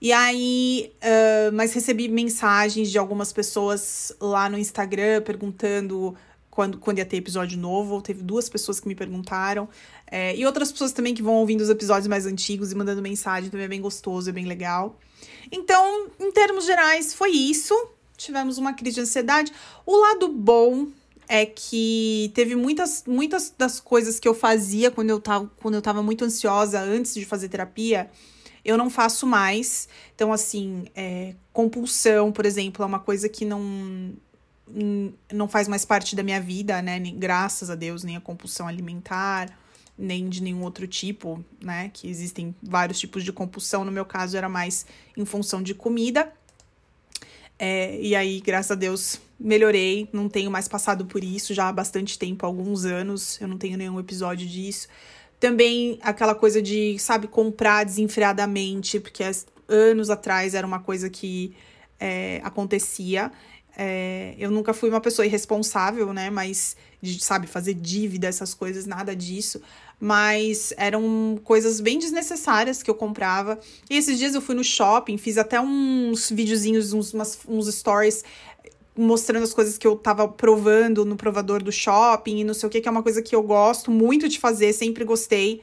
E 0.00 0.12
aí, 0.12 0.92
uh, 0.96 1.52
mas 1.54 1.72
recebi 1.72 2.08
mensagens 2.08 2.90
de 2.90 2.98
algumas 2.98 3.32
pessoas 3.32 4.12
lá 4.20 4.48
no 4.48 4.58
Instagram 4.58 5.22
perguntando 5.22 6.14
quando, 6.50 6.78
quando 6.78 6.98
ia 6.98 7.06
ter 7.06 7.16
episódio 7.16 7.58
novo. 7.58 8.00
Teve 8.02 8.22
duas 8.22 8.48
pessoas 8.48 8.78
que 8.80 8.88
me 8.88 8.94
perguntaram. 8.94 9.68
É, 10.10 10.36
e 10.36 10.46
outras 10.46 10.70
pessoas 10.70 10.92
também 10.92 11.14
que 11.14 11.22
vão 11.22 11.34
ouvindo 11.34 11.60
os 11.60 11.70
episódios 11.70 12.06
mais 12.06 12.26
antigos 12.26 12.72
e 12.72 12.74
mandando 12.74 13.02
mensagem. 13.02 13.50
Também 13.50 13.66
é 13.66 13.68
bem 13.68 13.80
gostoso, 13.80 14.28
é 14.28 14.32
bem 14.32 14.46
legal. 14.46 14.98
Então, 15.50 16.08
em 16.20 16.32
termos 16.32 16.66
gerais, 16.66 17.14
foi 17.14 17.30
isso. 17.30 17.74
Tivemos 18.16 18.58
uma 18.58 18.72
crise 18.72 18.96
de 18.96 19.00
ansiedade. 19.02 19.52
O 19.84 19.96
lado 19.96 20.28
bom 20.28 20.88
é 21.28 21.44
que 21.44 22.30
teve 22.34 22.54
muitas, 22.54 23.04
muitas 23.06 23.52
das 23.56 23.80
coisas 23.80 24.18
que 24.18 24.28
eu 24.28 24.34
fazia 24.34 24.90
quando 24.90 25.10
eu 25.10 25.20
tava, 25.20 25.50
quando 25.56 25.74
eu 25.74 25.82
tava 25.82 26.02
muito 26.02 26.24
ansiosa 26.24 26.80
antes 26.80 27.14
de 27.14 27.24
fazer 27.24 27.48
terapia, 27.48 28.10
eu 28.66 28.76
não 28.76 28.90
faço 28.90 29.26
mais. 29.26 29.88
Então, 30.14 30.32
assim, 30.32 30.86
é, 30.94 31.34
compulsão, 31.52 32.32
por 32.32 32.44
exemplo, 32.44 32.82
é 32.82 32.86
uma 32.86 32.98
coisa 32.98 33.28
que 33.28 33.44
não, 33.44 34.12
não 35.32 35.46
faz 35.48 35.68
mais 35.68 35.84
parte 35.84 36.16
da 36.16 36.22
minha 36.22 36.40
vida, 36.40 36.82
né? 36.82 36.98
Graças 36.98 37.70
a 37.70 37.76
Deus, 37.76 38.02
nem 38.02 38.16
a 38.16 38.20
compulsão 38.20 38.66
alimentar, 38.66 39.56
nem 39.96 40.28
de 40.28 40.42
nenhum 40.42 40.62
outro 40.62 40.86
tipo, 40.88 41.42
né? 41.62 41.90
Que 41.94 42.08
existem 42.08 42.54
vários 42.60 42.98
tipos 42.98 43.22
de 43.22 43.32
compulsão. 43.32 43.84
No 43.84 43.92
meu 43.92 44.04
caso, 44.04 44.36
era 44.36 44.48
mais 44.48 44.84
em 45.16 45.24
função 45.24 45.62
de 45.62 45.72
comida. 45.72 46.32
É, 47.58 47.98
e 48.00 48.16
aí, 48.16 48.40
graças 48.40 48.72
a 48.72 48.74
Deus, 48.74 49.20
melhorei. 49.38 50.08
Não 50.12 50.28
tenho 50.28 50.50
mais 50.50 50.66
passado 50.66 51.06
por 51.06 51.22
isso 51.22 51.54
já 51.54 51.68
há 51.68 51.72
bastante 51.72 52.18
tempo 52.18 52.44
alguns 52.44 52.84
anos. 52.84 53.40
Eu 53.40 53.46
não 53.46 53.56
tenho 53.56 53.78
nenhum 53.78 54.00
episódio 54.00 54.46
disso. 54.46 54.88
Também 55.38 55.98
aquela 56.02 56.34
coisa 56.34 56.62
de, 56.62 56.98
sabe, 56.98 57.26
comprar 57.26 57.84
desenfreadamente, 57.84 58.98
porque 58.98 59.22
anos 59.68 60.10
atrás 60.10 60.54
era 60.54 60.66
uma 60.66 60.80
coisa 60.80 61.10
que 61.10 61.54
é, 62.00 62.40
acontecia. 62.42 63.30
É, 63.76 64.34
eu 64.38 64.50
nunca 64.50 64.72
fui 64.72 64.88
uma 64.88 65.00
pessoa 65.00 65.26
irresponsável, 65.26 66.12
né? 66.12 66.30
Mas, 66.30 66.76
de, 67.02 67.22
sabe, 67.22 67.46
fazer 67.46 67.74
dívida, 67.74 68.26
essas 68.26 68.54
coisas, 68.54 68.86
nada 68.86 69.14
disso 69.14 69.60
mas 69.98 70.74
eram 70.76 71.40
coisas 71.42 71.80
bem 71.80 71.98
desnecessárias 71.98 72.82
que 72.82 72.90
eu 72.90 72.94
comprava. 72.94 73.58
E 73.88 73.96
esses 73.96 74.18
dias 74.18 74.34
eu 74.34 74.40
fui 74.40 74.54
no 74.54 74.64
shopping, 74.64 75.16
fiz 75.16 75.38
até 75.38 75.60
uns 75.60 76.30
videozinhos, 76.30 76.92
uns, 76.92 77.14
umas, 77.14 77.38
uns 77.48 77.74
stories 77.74 78.22
mostrando 78.96 79.42
as 79.42 79.52
coisas 79.52 79.76
que 79.76 79.86
eu 79.86 79.96
tava 79.96 80.26
provando 80.28 81.04
no 81.04 81.16
provador 81.16 81.62
do 81.62 81.72
shopping 81.72 82.38
e 82.38 82.44
não 82.44 82.54
sei 82.54 82.66
o 82.66 82.70
que, 82.70 82.80
que 82.80 82.88
é 82.88 82.90
uma 82.90 83.02
coisa 83.02 83.22
que 83.22 83.34
eu 83.34 83.42
gosto 83.42 83.90
muito 83.90 84.28
de 84.28 84.38
fazer, 84.38 84.72
sempre 84.72 85.04
gostei. 85.04 85.62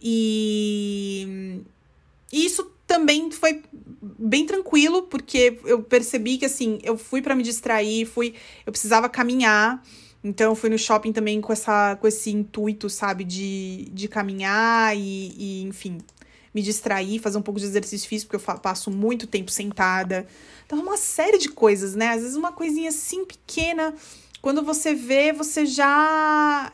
E, 0.00 1.60
isso 2.32 2.70
também 2.86 3.30
foi 3.30 3.62
bem 4.00 4.46
tranquilo, 4.46 5.02
porque 5.02 5.58
eu 5.64 5.82
percebi 5.82 6.38
que 6.38 6.44
assim, 6.44 6.78
eu 6.82 6.96
fui 6.96 7.20
para 7.20 7.34
me 7.34 7.42
distrair, 7.42 8.06
fui, 8.06 8.34
eu 8.64 8.72
precisava 8.72 9.08
caminhar. 9.08 9.82
Então, 10.22 10.50
eu 10.50 10.56
fui 10.56 10.68
no 10.68 10.78
shopping 10.78 11.12
também 11.12 11.40
com, 11.40 11.52
essa, 11.52 11.96
com 11.96 12.08
esse 12.08 12.30
intuito, 12.30 12.90
sabe, 12.90 13.22
de, 13.22 13.88
de 13.92 14.08
caminhar 14.08 14.96
e, 14.96 15.32
e, 15.38 15.62
enfim, 15.62 15.98
me 16.54 16.62
distrair, 16.62 17.18
fazer 17.18 17.38
um 17.38 17.42
pouco 17.42 17.60
de 17.60 17.66
exercício 17.66 18.08
físico, 18.08 18.30
porque 18.30 18.50
eu 18.50 18.58
passo 18.58 18.90
muito 18.90 19.26
tempo 19.26 19.50
sentada. 19.50 20.26
Então, 20.66 20.78
uma 20.80 20.96
série 20.96 21.38
de 21.38 21.48
coisas, 21.48 21.94
né? 21.94 22.10
Às 22.10 22.22
vezes, 22.22 22.36
uma 22.36 22.52
coisinha 22.52 22.90
assim 22.90 23.24
pequena, 23.24 23.94
quando 24.40 24.62
você 24.62 24.94
vê, 24.94 25.32
você 25.32 25.66
já 25.66 26.72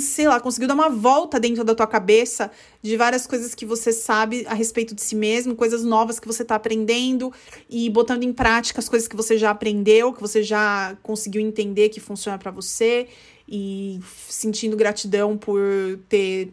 sei 0.00 0.26
lá, 0.26 0.40
conseguiu 0.40 0.68
dar 0.68 0.74
uma 0.74 0.88
volta 0.88 1.38
dentro 1.38 1.62
da 1.64 1.74
tua 1.74 1.86
cabeça 1.86 2.50
de 2.82 2.96
várias 2.96 3.26
coisas 3.26 3.54
que 3.54 3.66
você 3.66 3.92
sabe 3.92 4.46
a 4.46 4.54
respeito 4.54 4.94
de 4.94 5.02
si 5.02 5.14
mesmo, 5.14 5.54
coisas 5.54 5.84
novas 5.84 6.18
que 6.18 6.26
você 6.26 6.42
está 6.42 6.54
aprendendo 6.54 7.32
e 7.68 7.90
botando 7.90 8.22
em 8.22 8.32
prática 8.32 8.80
as 8.80 8.88
coisas 8.88 9.06
que 9.06 9.16
você 9.16 9.36
já 9.36 9.50
aprendeu, 9.50 10.12
que 10.12 10.20
você 10.20 10.42
já 10.42 10.96
conseguiu 11.02 11.40
entender 11.40 11.90
que 11.90 12.00
funciona 12.00 12.38
para 12.38 12.50
você 12.50 13.08
e 13.48 14.00
sentindo 14.28 14.76
gratidão 14.76 15.36
por 15.36 15.60
ter 16.08 16.52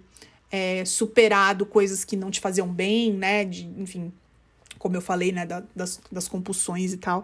é, 0.51 0.83
superado 0.85 1.65
coisas 1.65 2.03
que 2.03 2.15
não 2.15 2.29
te 2.29 2.39
faziam 2.39 2.67
bem, 2.67 3.13
né? 3.13 3.45
De, 3.45 3.65
enfim, 3.77 4.11
como 4.77 4.95
eu 4.95 5.01
falei, 5.01 5.31
né, 5.31 5.45
da, 5.45 5.63
das, 5.75 6.01
das 6.11 6.27
compulsões 6.27 6.91
e 6.91 6.97
tal. 6.97 7.23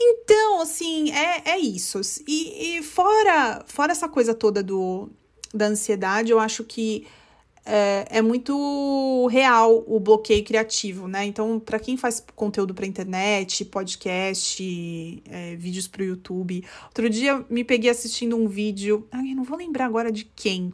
Então, 0.00 0.60
assim, 0.62 1.10
é, 1.12 1.50
é 1.50 1.58
isso. 1.58 2.00
E, 2.26 2.78
e 2.78 2.82
fora, 2.82 3.64
fora 3.66 3.92
essa 3.92 4.08
coisa 4.08 4.32
toda 4.32 4.62
do, 4.62 5.08
da 5.52 5.66
ansiedade, 5.66 6.30
eu 6.30 6.38
acho 6.38 6.64
que 6.64 7.06
é, 7.66 8.06
é 8.10 8.22
muito 8.22 9.26
real 9.28 9.82
o 9.86 9.98
bloqueio 9.98 10.44
criativo, 10.44 11.08
né? 11.08 11.24
Então, 11.24 11.58
para 11.58 11.78
quem 11.78 11.96
faz 11.96 12.24
conteúdo 12.36 12.74
para 12.74 12.86
internet, 12.86 13.64
podcast, 13.64 15.22
é, 15.28 15.56
vídeos 15.56 15.88
para 15.88 16.02
o 16.02 16.04
YouTube, 16.04 16.64
outro 16.84 17.08
dia 17.08 17.44
me 17.48 17.64
peguei 17.64 17.90
assistindo 17.90 18.36
um 18.36 18.46
vídeo, 18.46 19.06
ai, 19.10 19.34
não 19.34 19.44
vou 19.44 19.56
lembrar 19.56 19.86
agora 19.86 20.12
de 20.12 20.24
quem, 20.24 20.72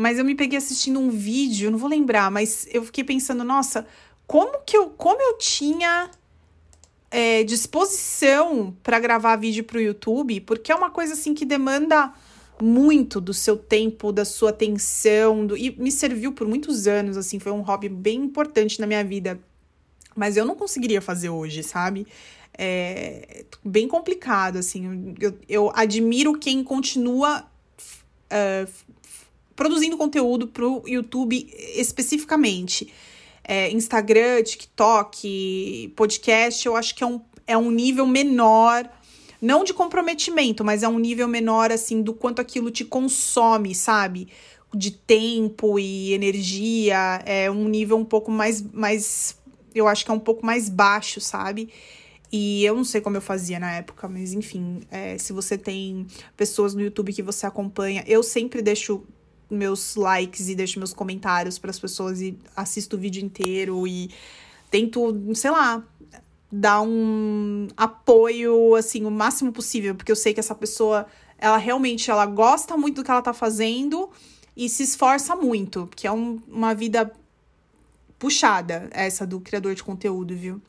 mas 0.00 0.18
eu 0.18 0.24
me 0.24 0.34
peguei 0.34 0.56
assistindo 0.56 0.98
um 0.98 1.10
vídeo, 1.10 1.70
não 1.70 1.78
vou 1.78 1.90
lembrar, 1.90 2.30
mas 2.30 2.66
eu 2.72 2.82
fiquei 2.82 3.04
pensando, 3.04 3.44
nossa, 3.44 3.86
como 4.26 4.60
que 4.64 4.74
eu, 4.74 4.88
como 4.88 5.20
eu 5.20 5.36
tinha 5.36 6.10
é, 7.10 7.44
disposição 7.44 8.74
para 8.82 8.98
gravar 8.98 9.36
vídeo 9.36 9.62
para 9.62 9.76
o 9.76 9.80
YouTube, 9.80 10.40
porque 10.40 10.72
é 10.72 10.74
uma 10.74 10.90
coisa 10.90 11.12
assim 11.12 11.34
que 11.34 11.44
demanda 11.44 12.14
muito 12.62 13.20
do 13.20 13.34
seu 13.34 13.58
tempo, 13.58 14.10
da 14.10 14.24
sua 14.24 14.48
atenção, 14.48 15.46
do... 15.46 15.54
e 15.54 15.70
me 15.78 15.92
serviu 15.92 16.32
por 16.32 16.48
muitos 16.48 16.86
anos, 16.86 17.18
assim, 17.18 17.38
foi 17.38 17.52
um 17.52 17.60
hobby 17.60 17.90
bem 17.90 18.22
importante 18.22 18.80
na 18.80 18.86
minha 18.86 19.04
vida. 19.04 19.38
Mas 20.16 20.34
eu 20.34 20.46
não 20.46 20.54
conseguiria 20.54 21.02
fazer 21.02 21.28
hoje, 21.28 21.62
sabe? 21.62 22.06
É 22.56 23.44
bem 23.62 23.86
complicado, 23.86 24.56
assim. 24.56 25.14
Eu, 25.20 25.38
eu 25.46 25.72
admiro 25.74 26.38
quem 26.38 26.64
continua 26.64 27.44
uh, 28.30 28.89
produzindo 29.60 29.98
conteúdo 29.98 30.46
pro 30.46 30.82
YouTube 30.86 31.46
especificamente. 31.74 32.90
É, 33.44 33.70
Instagram, 33.70 34.42
TikTok, 34.42 35.92
podcast, 35.94 36.64
eu 36.64 36.74
acho 36.74 36.94
que 36.94 37.04
é 37.04 37.06
um, 37.06 37.20
é 37.46 37.58
um 37.58 37.70
nível 37.70 38.06
menor 38.06 38.88
não 39.38 39.62
de 39.62 39.74
comprometimento, 39.74 40.64
mas 40.64 40.82
é 40.82 40.88
um 40.88 40.98
nível 40.98 41.28
menor, 41.28 41.70
assim, 41.70 42.00
do 42.00 42.14
quanto 42.14 42.40
aquilo 42.40 42.70
te 42.70 42.86
consome, 42.86 43.74
sabe? 43.74 44.28
De 44.74 44.92
tempo 44.92 45.78
e 45.78 46.14
energia. 46.14 47.22
É 47.26 47.50
um 47.50 47.68
nível 47.68 47.98
um 47.98 48.04
pouco 48.04 48.30
mais. 48.30 48.62
mais 48.62 49.36
eu 49.74 49.86
acho 49.86 50.06
que 50.06 50.10
é 50.10 50.14
um 50.14 50.18
pouco 50.18 50.44
mais 50.44 50.70
baixo, 50.70 51.20
sabe? 51.20 51.68
E 52.32 52.64
eu 52.64 52.74
não 52.74 52.84
sei 52.84 53.02
como 53.02 53.18
eu 53.18 53.20
fazia 53.20 53.60
na 53.60 53.72
época, 53.72 54.08
mas 54.08 54.32
enfim, 54.32 54.80
é, 54.90 55.18
se 55.18 55.34
você 55.34 55.58
tem 55.58 56.06
pessoas 56.34 56.74
no 56.74 56.80
YouTube 56.80 57.12
que 57.12 57.22
você 57.22 57.44
acompanha, 57.44 58.02
eu 58.06 58.22
sempre 58.22 58.62
deixo 58.62 59.04
meus 59.50 59.96
likes 59.96 60.48
e 60.48 60.54
deixo 60.54 60.78
meus 60.78 60.92
comentários 60.92 61.58
para 61.58 61.70
as 61.70 61.78
pessoas 61.78 62.20
e 62.20 62.38
assisto 62.56 62.96
o 62.96 62.98
vídeo 62.98 63.22
inteiro 63.22 63.86
e 63.86 64.10
tento, 64.70 65.34
sei 65.34 65.50
lá, 65.50 65.82
dar 66.50 66.80
um 66.82 67.68
apoio, 67.76 68.74
assim, 68.74 69.04
o 69.04 69.10
máximo 69.10 69.52
possível, 69.52 69.94
porque 69.94 70.10
eu 70.10 70.16
sei 70.16 70.32
que 70.32 70.40
essa 70.40 70.54
pessoa, 70.54 71.06
ela 71.38 71.56
realmente, 71.56 72.10
ela 72.10 72.26
gosta 72.26 72.76
muito 72.76 72.96
do 72.96 73.04
que 73.04 73.10
ela 73.10 73.22
tá 73.22 73.32
fazendo 73.32 74.10
e 74.56 74.68
se 74.68 74.82
esforça 74.82 75.36
muito, 75.36 75.88
que 75.94 76.06
é 76.06 76.12
um, 76.12 76.40
uma 76.48 76.74
vida 76.74 77.12
puxada, 78.18 78.88
essa 78.92 79.26
do 79.26 79.40
criador 79.40 79.74
de 79.74 79.82
conteúdo, 79.82 80.34
viu? 80.36 80.60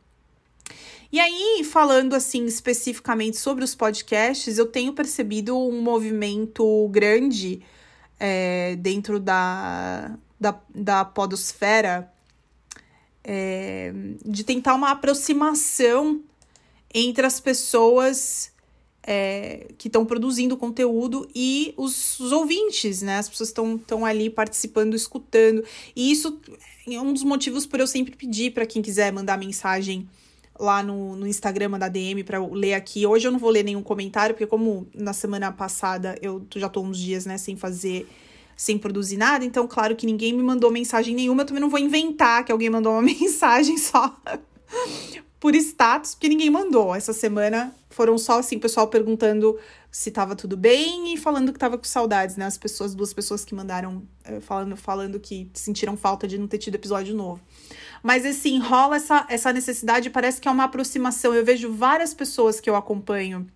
E 1.12 1.20
aí, 1.20 1.62
falando 1.66 2.14
assim 2.14 2.46
especificamente 2.46 3.36
sobre 3.36 3.66
os 3.66 3.76
podcasts, 3.76 4.58
eu 4.58 4.66
tenho 4.66 4.94
percebido 4.94 5.58
um 5.58 5.82
movimento 5.82 6.88
grande 6.90 7.62
é, 8.24 8.76
dentro 8.76 9.20
da, 9.20 10.16
da, 10.40 10.62
da 10.76 11.04
podosfera 11.04 12.14
é, 13.24 13.92
de 14.24 14.44
tentar 14.44 14.76
uma 14.76 14.92
aproximação 14.92 16.22
entre 16.94 17.26
as 17.26 17.40
pessoas 17.40 18.52
é, 19.02 19.70
que 19.76 19.88
estão 19.88 20.06
produzindo 20.06 20.56
conteúdo 20.56 21.28
e 21.34 21.74
os, 21.76 22.20
os, 22.20 22.32
ouvintes, 22.32 23.02
né? 23.02 23.18
As 23.18 23.28
pessoas 23.28 23.50
estão 23.50 24.06
ali 24.06 24.30
participando, 24.30 24.94
escutando. 24.94 25.64
E 25.96 26.12
isso 26.12 26.40
é 26.88 27.02
um 27.02 27.12
dos 27.12 27.24
motivos 27.24 27.66
por 27.66 27.80
eu 27.80 27.88
sempre 27.88 28.16
pedir 28.16 28.52
para 28.52 28.68
quem 28.68 28.84
quiser 28.84 29.12
mandar 29.12 29.36
mensagem 29.36 30.08
lá 30.62 30.84
no, 30.84 31.16
no 31.16 31.28
Instagram, 31.28 31.72
da 31.80 31.90
DM 31.90 32.24
para 32.24 32.40
ler 32.46 32.76
aqui. 32.76 33.06
Hoje 33.06 33.28
eu 33.28 33.32
não 33.32 33.40
vou 33.40 33.50
ler 33.50 33.64
nenhum 33.64 33.82
comentário, 33.82 34.36
porque 34.36 34.46
como 34.46 34.88
na 34.94 35.12
semana 35.12 35.52
passada 35.52 36.16
eu 36.22 36.46
já 36.56 36.70
tô 36.70 36.82
uns 36.82 36.98
dias, 36.98 37.26
né, 37.26 37.38
sem 37.38 37.58
fazer 37.58 38.08
sem 38.56 38.78
produzir 38.78 39.18
nada, 39.18 39.44
então 39.44 39.68
claro 39.68 39.96
que 39.96 40.06
ninguém 40.06 40.34
me 40.34 40.44
mandou 40.44 40.70
mensagem 40.70 41.16
nenhuma, 41.16 41.42
eu 41.42 41.48
também 41.48 41.62
não 41.62 41.70
vou 41.70 41.80
inventar 41.80 42.46
que 42.46 42.52
alguém 42.52 42.70
mandou 42.70 42.94
uma 42.94 43.02
mensagem 43.02 43.76
só 43.76 44.16
por 45.40 45.56
status, 45.56 46.14
porque 46.14 46.30
ninguém 46.30 46.52
mandou. 46.52 46.94
Essa 46.94 47.12
semana 47.12 47.76
foram 47.90 48.16
só 48.20 48.38
assim, 48.38 48.60
pessoal 48.60 48.88
perguntando 48.88 49.58
se 49.92 50.12
tava 50.12 50.36
tudo 50.36 50.56
bem 50.56 51.14
e 51.14 51.18
falando 51.18 51.52
que 51.52 51.58
tava 51.58 51.78
com 51.78 51.84
saudades, 51.84 52.38
né? 52.38 52.46
As 52.46 52.58
pessoas, 52.58 52.94
duas 52.94 53.12
pessoas 53.12 53.44
que 53.44 53.56
mandaram 53.56 54.04
eh, 54.24 54.40
falando, 54.40 54.78
falando 54.78 55.20
que 55.20 55.50
sentiram 55.54 55.98
falta 55.98 56.28
de 56.28 56.38
não 56.38 56.48
ter 56.48 56.60
tido 56.60 56.76
episódio 56.76 57.16
novo. 57.16 57.42
Mas 58.02 58.26
assim, 58.26 58.60
rola 58.60 58.96
essa, 58.96 59.26
essa 59.30 59.54
necessidade, 59.54 60.10
parece 60.10 60.42
que 60.42 60.48
é 60.48 60.52
uma 60.52 60.64
aproximação. 60.64 61.34
Eu 61.34 61.46
vejo 61.46 61.72
várias 61.72 62.14
pessoas 62.14 62.60
que 62.60 62.70
eu 62.70 62.76
acompanho 62.76 63.48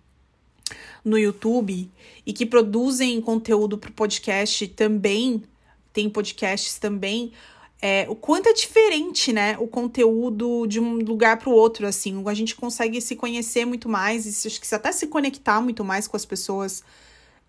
no 1.04 1.18
YouTube 1.18 1.90
e 2.24 2.32
que 2.32 2.44
produzem 2.44 3.20
conteúdo 3.20 3.78
para 3.78 3.90
o 3.90 3.92
podcast 3.92 4.66
também, 4.68 5.42
tem 5.92 6.10
podcasts 6.10 6.78
também, 6.78 7.32
é, 7.80 8.06
o 8.08 8.16
quanto 8.16 8.48
é 8.48 8.52
diferente, 8.52 9.32
né, 9.32 9.56
o 9.58 9.68
conteúdo 9.68 10.66
de 10.66 10.80
um 10.80 10.94
lugar 10.94 11.38
para 11.38 11.50
o 11.50 11.52
outro, 11.52 11.86
assim, 11.86 12.22
a 12.26 12.34
gente 12.34 12.54
consegue 12.54 13.00
se 13.00 13.14
conhecer 13.14 13.64
muito 13.64 13.88
mais 13.88 14.44
e 14.44 14.50
que 14.60 14.74
até 14.74 14.90
se 14.92 15.06
conectar 15.06 15.60
muito 15.60 15.84
mais 15.84 16.08
com 16.08 16.16
as 16.16 16.24
pessoas 16.24 16.82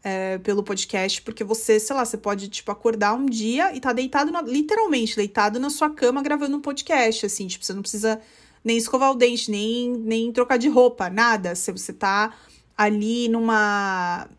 é, 0.07 0.37
pelo 0.37 0.63
podcast, 0.63 1.21
porque 1.21 1.43
você, 1.43 1.81
sei 1.81 1.93
lá, 1.93 2.05
você 2.05 2.17
pode, 2.17 2.47
tipo, 2.47 2.71
acordar 2.71 3.13
um 3.13 3.25
dia 3.25 3.75
e 3.75 3.81
tá 3.81 3.91
deitado, 3.91 4.31
na, 4.31 4.41
literalmente, 4.41 5.17
deitado 5.17 5.59
na 5.59 5.69
sua 5.69 5.89
cama 5.89 6.23
gravando 6.23 6.55
um 6.55 6.61
podcast, 6.61 7.25
assim, 7.25 7.45
tipo, 7.45 7.65
você 7.65 7.73
não 7.73 7.81
precisa 7.81 8.21
nem 8.63 8.77
escovar 8.77 9.11
o 9.11 9.15
dente, 9.15 9.51
nem, 9.51 9.91
nem 9.91 10.31
trocar 10.31 10.55
de 10.55 10.69
roupa, 10.69 11.09
nada, 11.09 11.55
se 11.55 11.73
você 11.73 11.91
tá 11.91 12.33
ali 12.77 13.27
numa 13.27 14.29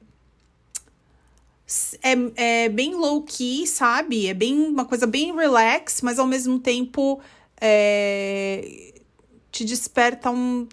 é, 2.03 2.63
é 2.65 2.69
bem 2.71 2.95
low 2.95 3.23
key, 3.23 3.67
sabe? 3.67 4.27
É 4.27 4.33
bem 4.33 4.55
uma 4.55 4.87
coisa 4.87 5.07
bem 5.07 5.35
relax, 5.35 6.01
mas 6.01 6.19
ao 6.19 6.27
mesmo 6.27 6.59
tempo 6.59 7.21
é, 7.61 8.95
te 9.53 9.67
desperta 9.67 10.31
um 10.31 10.67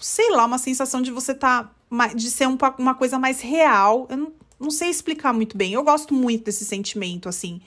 sei 0.00 0.30
lá, 0.30 0.44
uma 0.44 0.58
sensação 0.58 1.00
de 1.02 1.10
você 1.10 1.34
tá 1.34 1.70
de 2.14 2.30
ser 2.30 2.48
um, 2.48 2.56
uma 2.78 2.94
coisa 2.94 3.18
mais 3.18 3.40
real. 3.40 4.06
Eu 4.10 4.16
não, 4.16 4.32
não 4.58 4.70
sei 4.70 4.88
explicar 4.88 5.32
muito 5.32 5.56
bem. 5.56 5.72
Eu 5.72 5.82
gosto 5.82 6.14
muito 6.14 6.44
desse 6.44 6.64
sentimento, 6.64 7.28
assim. 7.28 7.60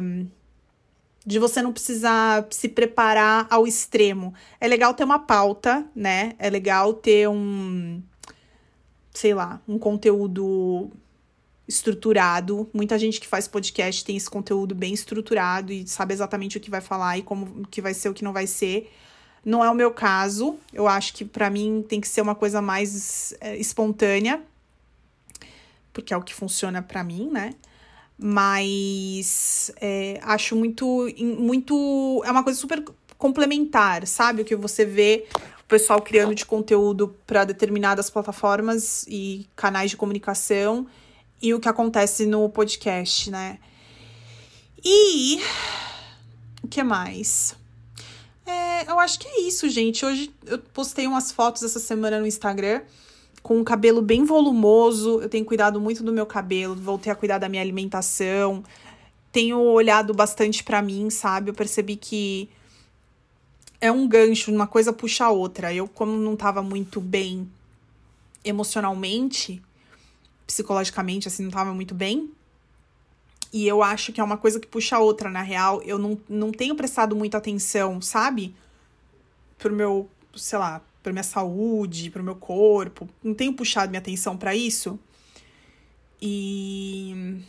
Um, 0.00 0.26
de 1.26 1.38
você 1.38 1.60
não 1.60 1.72
precisar 1.72 2.46
se 2.50 2.68
preparar 2.68 3.46
ao 3.50 3.66
extremo. 3.66 4.32
É 4.60 4.66
legal 4.66 4.94
ter 4.94 5.04
uma 5.04 5.18
pauta, 5.18 5.86
né? 5.94 6.32
É 6.38 6.48
legal 6.48 6.94
ter 6.94 7.28
um 7.28 8.02
sei 9.18 9.34
lá, 9.34 9.60
um 9.66 9.78
conteúdo 9.78 10.90
estruturado. 11.66 12.70
Muita 12.72 12.98
gente 12.98 13.20
que 13.20 13.26
faz 13.26 13.48
podcast 13.48 14.04
tem 14.04 14.16
esse 14.16 14.30
conteúdo 14.30 14.74
bem 14.74 14.94
estruturado 14.94 15.72
e 15.72 15.86
sabe 15.86 16.14
exatamente 16.14 16.56
o 16.56 16.60
que 16.60 16.70
vai 16.70 16.80
falar 16.80 17.18
e 17.18 17.22
como 17.22 17.66
que 17.66 17.82
vai 17.82 17.92
ser, 17.92 18.08
o 18.08 18.14
que 18.14 18.24
não 18.24 18.32
vai 18.32 18.46
ser. 18.46 18.90
Não 19.48 19.64
é 19.64 19.70
o 19.70 19.74
meu 19.74 19.90
caso. 19.90 20.58
Eu 20.74 20.86
acho 20.86 21.14
que 21.14 21.24
para 21.24 21.48
mim 21.48 21.82
tem 21.88 22.02
que 22.02 22.06
ser 22.06 22.20
uma 22.20 22.34
coisa 22.34 22.60
mais 22.60 23.32
é, 23.40 23.56
espontânea, 23.56 24.42
porque 25.90 26.12
é 26.12 26.16
o 26.18 26.22
que 26.22 26.34
funciona 26.34 26.82
para 26.82 27.02
mim, 27.02 27.30
né? 27.32 27.54
Mas 28.18 29.72
é, 29.80 30.20
acho 30.22 30.54
muito, 30.54 31.08
muito. 31.18 32.22
É 32.26 32.30
uma 32.30 32.44
coisa 32.44 32.60
super 32.60 32.84
complementar, 33.16 34.06
sabe? 34.06 34.42
O 34.42 34.44
que 34.44 34.54
você 34.54 34.84
vê 34.84 35.26
pessoal 35.66 36.02
criando 36.02 36.34
de 36.34 36.44
conteúdo 36.44 37.16
para 37.26 37.44
determinadas 37.44 38.10
plataformas 38.10 39.06
e 39.08 39.46
canais 39.56 39.90
de 39.90 39.96
comunicação 39.96 40.86
e 41.40 41.54
o 41.54 41.60
que 41.60 41.70
acontece 41.70 42.26
no 42.26 42.50
podcast, 42.50 43.30
né? 43.30 43.58
E 44.84 45.40
o 46.62 46.68
que 46.68 46.82
mais? 46.82 47.57
É, 48.48 48.90
eu 48.90 48.98
acho 48.98 49.18
que 49.18 49.28
é 49.28 49.40
isso, 49.42 49.68
gente. 49.68 50.06
Hoje 50.06 50.32
eu 50.46 50.58
postei 50.58 51.06
umas 51.06 51.30
fotos 51.30 51.62
essa 51.62 51.78
semana 51.78 52.18
no 52.18 52.26
Instagram 52.26 52.80
com 53.42 53.58
um 53.58 53.64
cabelo 53.64 54.00
bem 54.00 54.24
volumoso. 54.24 55.20
Eu 55.20 55.28
tenho 55.28 55.44
cuidado 55.44 55.78
muito 55.78 56.02
do 56.02 56.10
meu 56.10 56.24
cabelo, 56.24 56.74
voltei 56.74 57.12
a 57.12 57.14
cuidar 57.14 57.36
da 57.36 57.46
minha 57.46 57.60
alimentação. 57.60 58.64
Tenho 59.30 59.58
olhado 59.58 60.14
bastante 60.14 60.64
para 60.64 60.80
mim, 60.80 61.10
sabe? 61.10 61.50
Eu 61.50 61.54
percebi 61.54 61.94
que 61.94 62.48
é 63.82 63.92
um 63.92 64.08
gancho, 64.08 64.50
uma 64.50 64.66
coisa 64.66 64.94
puxa 64.94 65.26
a 65.26 65.30
outra. 65.30 65.74
Eu, 65.74 65.86
como 65.86 66.16
não 66.16 66.34
tava 66.34 66.62
muito 66.62 67.02
bem 67.02 67.46
emocionalmente, 68.42 69.60
psicologicamente, 70.46 71.28
assim, 71.28 71.42
não 71.42 71.50
tava 71.50 71.74
muito 71.74 71.94
bem. 71.94 72.30
E 73.52 73.66
eu 73.66 73.82
acho 73.82 74.12
que 74.12 74.20
é 74.20 74.24
uma 74.24 74.36
coisa 74.36 74.60
que 74.60 74.66
puxa 74.66 74.96
a 74.96 75.00
outra, 75.00 75.30
na 75.30 75.42
real. 75.42 75.82
Eu 75.82 75.98
não, 75.98 76.18
não 76.28 76.52
tenho 76.52 76.74
prestado 76.74 77.16
muita 77.16 77.38
atenção, 77.38 78.00
sabe? 78.00 78.54
Pro 79.58 79.74
meu, 79.74 80.08
sei 80.36 80.58
lá, 80.58 80.82
pra 81.02 81.12
minha 81.12 81.22
saúde, 81.22 82.10
pro 82.10 82.22
meu 82.22 82.36
corpo. 82.36 83.08
Não 83.22 83.34
tenho 83.34 83.54
puxado 83.54 83.90
minha 83.90 84.00
atenção 84.00 84.36
para 84.36 84.54
isso. 84.54 84.98
E 86.20 87.40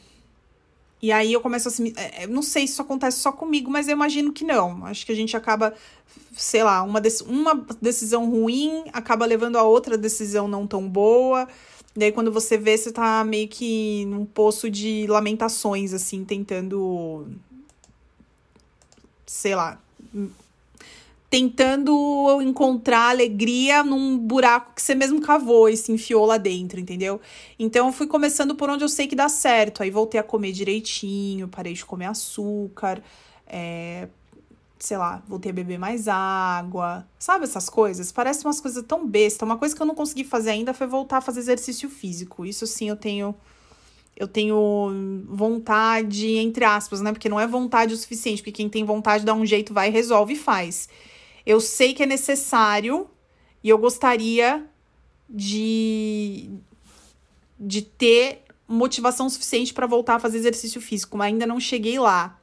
e 1.02 1.14
aí 1.14 1.32
eu 1.32 1.40
começo 1.40 1.68
assim, 1.68 1.94
é, 1.96 2.28
não 2.28 2.42
sei 2.42 2.68
se 2.68 2.74
isso 2.74 2.82
acontece 2.82 3.20
só 3.20 3.32
comigo, 3.32 3.72
mas 3.72 3.88
eu 3.88 3.94
imagino 3.94 4.34
que 4.34 4.44
não. 4.44 4.86
Acho 4.86 5.06
que 5.06 5.12
a 5.14 5.16
gente 5.16 5.36
acaba, 5.36 5.74
sei 6.34 6.62
lá, 6.62 6.84
uma, 6.84 7.02
uma 7.26 7.68
decisão 7.82 8.30
ruim 8.30 8.84
acaba 8.92 9.26
levando 9.26 9.56
a 9.58 9.64
outra 9.64 9.98
decisão 9.98 10.48
não 10.48 10.68
tão 10.68 10.90
boa. 10.90 11.48
E 11.95 12.04
aí 12.04 12.12
quando 12.12 12.32
você 12.32 12.58
vê, 12.58 12.78
você 12.78 12.91
tá 12.91 13.23
meio 13.23 13.47
que 13.47 14.06
num 14.06 14.25
poço 14.25 14.69
de 14.69 15.06
lamentações, 15.08 15.93
assim, 15.93 16.23
tentando. 16.23 17.28
Sei 19.25 19.56
lá, 19.56 19.80
tentando 21.30 22.41
encontrar 22.41 23.10
alegria 23.10 23.84
num 23.84 24.17
buraco 24.17 24.73
que 24.73 24.82
você 24.82 24.95
mesmo 24.95 25.21
cavou 25.21 25.69
e 25.69 25.78
se 25.78 25.91
enfiou 25.91 26.25
lá 26.25 26.38
dentro, 26.38 26.80
entendeu? 26.80 27.21
Então 27.58 27.88
eu 27.88 27.93
fui 27.93 28.08
começando 28.08 28.56
por 28.56 28.69
onde 28.69 28.84
eu 28.84 28.89
sei 28.89 29.08
que 29.08 29.15
dá 29.15 29.30
certo. 29.30 29.84
Aí 29.84 29.91
voltei 29.91 30.19
a 30.19 30.23
comer 30.23 30.52
direitinho, 30.52 31.47
parei 31.47 31.73
de 31.73 31.86
comer 31.86 32.08
açúcar, 32.08 33.02
é, 33.45 34.08
sei 34.80 34.98
lá, 34.98 35.22
voltei 35.28 35.52
a 35.52 35.54
beber 35.54 35.78
mais 35.78 36.08
água. 36.08 37.06
Sabe 37.20 37.44
essas 37.44 37.70
coisas? 37.70 38.12
Parece 38.12 38.46
umas 38.46 38.62
coisas 38.62 38.84
tão 38.88 39.06
besta. 39.06 39.46
Uma 39.46 39.58
coisa 39.58 39.76
que 39.76 39.82
eu 39.82 39.86
não 39.86 39.94
consegui 39.94 40.24
fazer 40.24 40.52
ainda 40.52 40.74
foi 40.74 40.88
voltar 40.88 41.18
a 41.18 41.22
fazer 41.22 41.42
exercício 41.42 41.89
físico. 41.89 42.46
Isso 42.46 42.65
sim 42.65 42.89
eu 42.89 42.96
tenho 42.96 43.36
eu 44.15 44.28
tenho 44.28 45.26
vontade, 45.30 46.36
entre 46.36 46.65
aspas, 46.65 47.00
né? 47.00 47.13
Porque 47.13 47.30
não 47.30 47.39
é 47.39 47.48
vontade 47.48 47.94
o 47.94 47.98
suficiente, 47.98 48.42
porque 48.42 48.52
quem 48.52 48.68
tem 48.68 48.84
vontade 48.84 49.24
dá 49.24 49.34
um 49.34 49.46
jeito, 49.46 49.74
vai, 49.74 49.89
resolve 49.89 50.34
e 50.34 50.38
faz. 50.38 50.89
Eu 51.46 51.62
sei 51.62 51.94
que 51.94 52.04
é 52.04 52.06
necessário 52.06 53.10
e 53.63 53.70
eu 53.70 53.78
gostaria 53.78 54.65
de, 55.30 56.50
de 57.58 57.82
ter 57.82 58.44
motivação 58.68 59.30
suficiente 59.30 59.74
para 59.74 59.88
voltar 59.88 60.15
a 60.15 60.20
fazer 60.20 60.38
exercício 60.38 60.82
físico, 60.82 61.18
mas 61.18 61.28
ainda 61.28 61.48
não 61.48 61.60
cheguei 61.60 61.98
lá. 61.98 62.38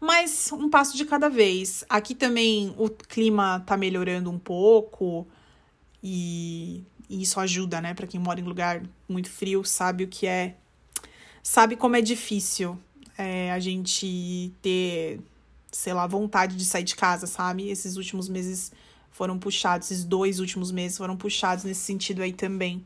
Mas 0.00 0.50
um 0.52 0.68
passo 0.68 0.96
de 0.96 1.04
cada 1.04 1.28
vez. 1.28 1.84
Aqui 1.88 2.14
também 2.14 2.74
o 2.76 2.88
clima 2.88 3.62
tá 3.66 3.76
melhorando 3.76 4.30
um 4.30 4.38
pouco 4.38 5.26
e, 6.02 6.84
e 7.08 7.22
isso 7.22 7.40
ajuda, 7.40 7.80
né? 7.80 7.94
Para 7.94 8.06
quem 8.06 8.20
mora 8.20 8.40
em 8.40 8.44
lugar 8.44 8.82
muito 9.08 9.30
frio, 9.30 9.64
sabe 9.64 10.04
o 10.04 10.08
que 10.08 10.26
é. 10.26 10.56
Sabe 11.42 11.76
como 11.76 11.96
é 11.96 12.02
difícil 12.02 12.78
é, 13.16 13.52
a 13.52 13.58
gente 13.58 14.52
ter 14.60 15.20
sei 15.76 15.92
lá, 15.92 16.06
vontade 16.06 16.56
de 16.56 16.64
sair 16.64 16.84
de 16.84 16.96
casa, 16.96 17.26
sabe? 17.26 17.68
Esses 17.68 17.96
últimos 17.96 18.28
meses 18.28 18.72
foram 19.10 19.38
puxados, 19.38 19.90
esses 19.90 20.04
dois 20.04 20.40
últimos 20.40 20.72
meses 20.72 20.96
foram 20.96 21.16
puxados 21.16 21.64
nesse 21.64 21.80
sentido 21.80 22.22
aí 22.22 22.32
também. 22.32 22.84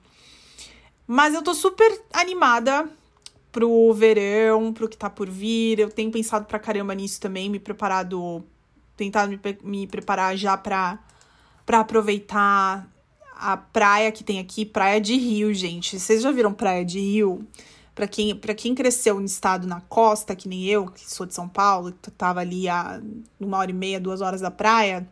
Mas 1.07 1.35
eu 1.35 1.43
tô 1.43 1.55
super 1.55 2.03
animada 2.13 2.91
pro 3.53 3.93
verão, 3.93 4.73
pro 4.73 4.89
que 4.89 4.97
tá 4.97 5.11
por 5.11 5.29
vir. 5.29 5.79
Eu 5.79 5.91
tenho 5.91 6.11
pensado 6.11 6.47
pra 6.47 6.59
caramba 6.59 6.95
nisso 6.95 7.21
também, 7.21 7.49
me 7.49 7.59
preparado, 7.59 8.45
tentado 8.97 9.31
me, 9.31 9.41
me 9.63 9.87
preparar 9.87 10.37
já 10.37 10.57
pra, 10.57 10.99
pra 11.67 11.81
aproveitar 11.81 12.89
a 13.37 13.57
praia 13.57 14.13
que 14.13 14.23
tem 14.23 14.39
aqui, 14.39 14.65
praia 14.65 15.01
de 15.01 15.17
Rio, 15.17 15.53
gente. 15.55 15.99
Vocês 15.99 16.23
já 16.23 16.31
viram 16.31 16.53
praia 16.53 16.85
de 16.85 16.99
Rio? 17.01 17.47
para 18.01 18.09
quem, 18.09 18.35
pra 18.35 18.55
quem 18.55 18.75
cresceu 18.75 19.17
no 19.17 19.27
estado 19.27 19.67
na 19.67 19.83
costa, 19.83 20.35
que 20.35 20.49
nem 20.49 20.65
eu, 20.65 20.87
que 20.87 21.11
sou 21.11 21.27
de 21.27 21.35
São 21.35 21.47
Paulo, 21.47 21.93
que 22.01 22.11
tava 22.11 22.41
ali 22.41 22.67
a 22.67 22.99
uma 23.39 23.59
hora 23.59 23.71
e 23.71 23.75
meia, 23.75 24.01
duas 24.01 24.23
horas 24.23 24.41
da 24.41 24.51
praia, 24.51 25.07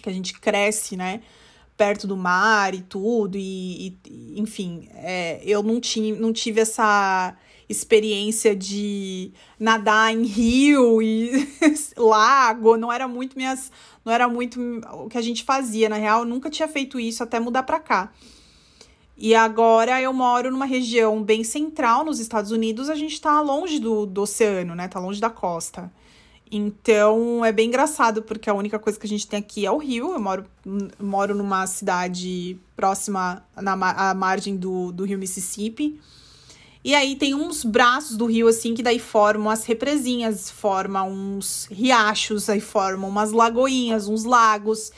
que 0.00 0.08
a 0.08 0.12
gente 0.12 0.38
cresce, 0.38 0.96
né? 0.96 1.22
Perto 1.76 2.06
do 2.06 2.16
mar 2.16 2.72
e 2.72 2.82
tudo, 2.82 3.36
e, 3.36 3.98
e 4.06 4.40
enfim, 4.40 4.88
é, 4.94 5.40
eu 5.44 5.60
não, 5.60 5.80
tinha, 5.80 6.14
não 6.14 6.32
tive 6.32 6.60
essa 6.60 7.36
experiência 7.68 8.54
de 8.54 9.32
nadar 9.58 10.12
em 10.12 10.24
rio 10.24 11.00
e 11.00 11.48
lago, 11.96 12.76
não 12.76 12.92
era 12.92 13.08
muito 13.08 13.36
minhas, 13.36 13.70
não 14.04 14.12
era 14.12 14.28
muito 14.28 14.60
o 14.92 15.08
que 15.08 15.18
a 15.18 15.22
gente 15.22 15.44
fazia, 15.44 15.88
na 15.88 15.96
real, 15.96 16.20
eu 16.20 16.26
nunca 16.26 16.50
tinha 16.50 16.68
feito 16.68 17.00
isso 17.00 17.22
até 17.22 17.40
mudar 17.40 17.62
para 17.62 17.80
cá. 17.80 18.12
E 19.16 19.34
agora 19.34 20.00
eu 20.02 20.12
moro 20.12 20.50
numa 20.50 20.66
região 20.66 21.22
bem 21.22 21.44
central 21.44 22.04
nos 22.04 22.18
Estados 22.18 22.50
Unidos, 22.50 22.90
a 22.90 22.96
gente 22.96 23.20
tá 23.20 23.40
longe 23.40 23.78
do, 23.78 24.06
do 24.06 24.22
oceano, 24.22 24.74
né? 24.74 24.88
Tá 24.88 24.98
longe 24.98 25.20
da 25.20 25.30
costa. 25.30 25.90
Então 26.50 27.44
é 27.44 27.50
bem 27.52 27.68
engraçado, 27.68 28.22
porque 28.22 28.50
a 28.50 28.54
única 28.54 28.78
coisa 28.78 28.98
que 28.98 29.06
a 29.06 29.08
gente 29.08 29.26
tem 29.26 29.38
aqui 29.38 29.64
é 29.64 29.70
o 29.70 29.78
rio. 29.78 30.12
Eu 30.12 30.20
moro, 30.20 30.44
moro 31.00 31.34
numa 31.34 31.66
cidade 31.66 32.58
próxima 32.76 33.44
na, 33.56 33.72
à 34.10 34.14
margem 34.14 34.56
do, 34.56 34.92
do 34.92 35.04
rio 35.04 35.18
Mississippi. 35.18 35.98
E 36.84 36.94
aí 36.94 37.16
tem 37.16 37.34
uns 37.34 37.64
braços 37.64 38.14
do 38.14 38.26
rio, 38.26 38.46
assim, 38.46 38.74
que 38.74 38.82
daí 38.82 38.98
formam 38.98 39.50
as 39.50 39.64
represinhas, 39.64 40.50
formam 40.50 41.10
uns 41.10 41.66
riachos, 41.70 42.50
aí 42.50 42.60
formam 42.60 43.08
umas 43.08 43.32
lagoinhas, 43.32 44.06
uns 44.06 44.24
lagos. 44.24 44.92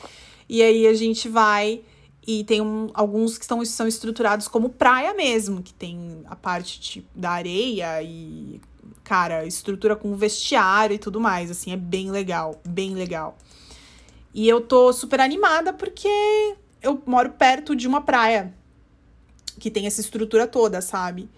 E 0.49 0.61
aí 0.61 0.85
a 0.85 0.93
gente 0.93 1.29
vai 1.29 1.81
E 2.27 2.43
tem 2.43 2.59
um, 2.59 2.89
alguns 2.93 3.37
que 3.37 3.45
estão, 3.45 3.63
são 3.63 3.87
estruturados 3.87 4.49
como 4.49 4.69
praia 4.69 5.13
mesmo, 5.13 5.63
que 5.63 5.73
tem 5.73 6.23
a 6.25 6.35
parte 6.35 6.77
tipo, 6.77 7.07
da 7.15 7.31
areia 7.31 8.03
e, 8.03 8.59
cara, 9.01 9.45
estrutura 9.45 9.95
com 9.95 10.13
vestiário 10.13 10.93
e 10.93 10.99
tudo 10.99 11.21
mais. 11.21 11.49
Assim, 11.49 11.71
é 11.71 11.77
bem 11.77 12.11
legal, 12.11 12.61
bem 12.67 12.93
legal. 12.95 13.37
E 14.33 14.47
eu 14.47 14.59
tô 14.59 14.91
super 14.91 15.21
animada 15.21 15.71
porque 15.71 16.09
eu 16.81 17.01
moro 17.05 17.31
perto 17.31 17.73
de 17.73 17.87
uma 17.87 18.01
praia 18.01 18.53
que 19.57 19.71
tem 19.71 19.87
essa 19.87 20.01
estrutura 20.01 20.45
toda, 20.45 20.81
sabe? 20.81 21.29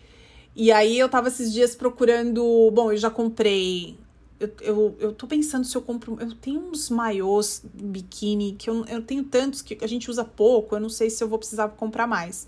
E 0.56 0.72
aí 0.72 0.98
eu 0.98 1.08
tava 1.08 1.28
esses 1.28 1.52
dias 1.54 1.76
procurando. 1.76 2.72
Bom, 2.72 2.92
eu 2.92 2.98
já 2.98 3.10
comprei 3.10 3.98
eu, 4.40 4.52
eu, 4.62 4.98
eu 5.00 5.14
tô 5.14 5.28
pensando 5.28 5.66
se 5.66 5.76
eu 5.76 5.82
compro. 5.82 6.18
Eu 6.20 6.34
tenho 6.36 6.62
uns 6.62 6.90
maiôs 6.90 7.62
biquíni 7.74 8.56
que 8.58 8.70
eu, 8.70 8.86
eu 8.86 9.02
tenho 9.02 9.24
tantos 9.24 9.62
que 9.62 9.78
a 9.82 9.88
gente 9.88 10.10
usa 10.10 10.24
pouco. 10.24 10.76
Eu 10.76 10.80
não 10.80 10.90
sei 10.90 11.10
se 11.10 11.24
eu 11.24 11.28
vou 11.28 11.38
precisar 11.38 11.68
comprar 11.70 12.08
mais. 12.08 12.48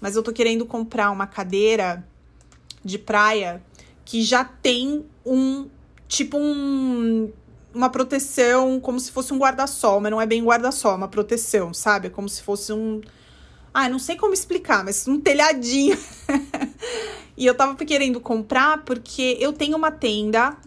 Mas 0.00 0.16
eu 0.16 0.22
tô 0.22 0.32
querendo 0.32 0.66
comprar 0.66 1.10
uma 1.10 1.26
cadeira 1.26 2.06
de 2.84 2.98
praia 2.98 3.62
que 4.04 4.22
já 4.22 4.44
tem 4.44 5.06
um. 5.24 5.68
Tipo 6.06 6.36
um. 6.38 7.32
Uma 7.72 7.88
proteção, 7.88 8.80
como 8.80 8.98
se 8.98 9.12
fosse 9.12 9.32
um 9.32 9.38
guarda-sol, 9.38 10.00
mas 10.00 10.10
não 10.10 10.20
é 10.20 10.26
bem 10.26 10.42
guarda-sol, 10.42 10.94
é 10.94 10.96
uma 10.96 11.06
proteção, 11.06 11.72
sabe? 11.72 12.08
É 12.08 12.10
como 12.10 12.28
se 12.28 12.42
fosse 12.42 12.72
um. 12.72 13.00
Ah, 13.72 13.88
não 13.88 14.00
sei 14.00 14.16
como 14.16 14.34
explicar, 14.34 14.84
mas 14.84 15.06
um 15.06 15.20
telhadinho. 15.20 15.96
e 17.40 17.46
eu 17.46 17.54
tava 17.54 17.74
querendo 17.86 18.20
comprar 18.20 18.84
porque 18.84 19.38
eu 19.40 19.50
tenho 19.50 19.74
uma 19.74 19.90
tenda 19.90 20.58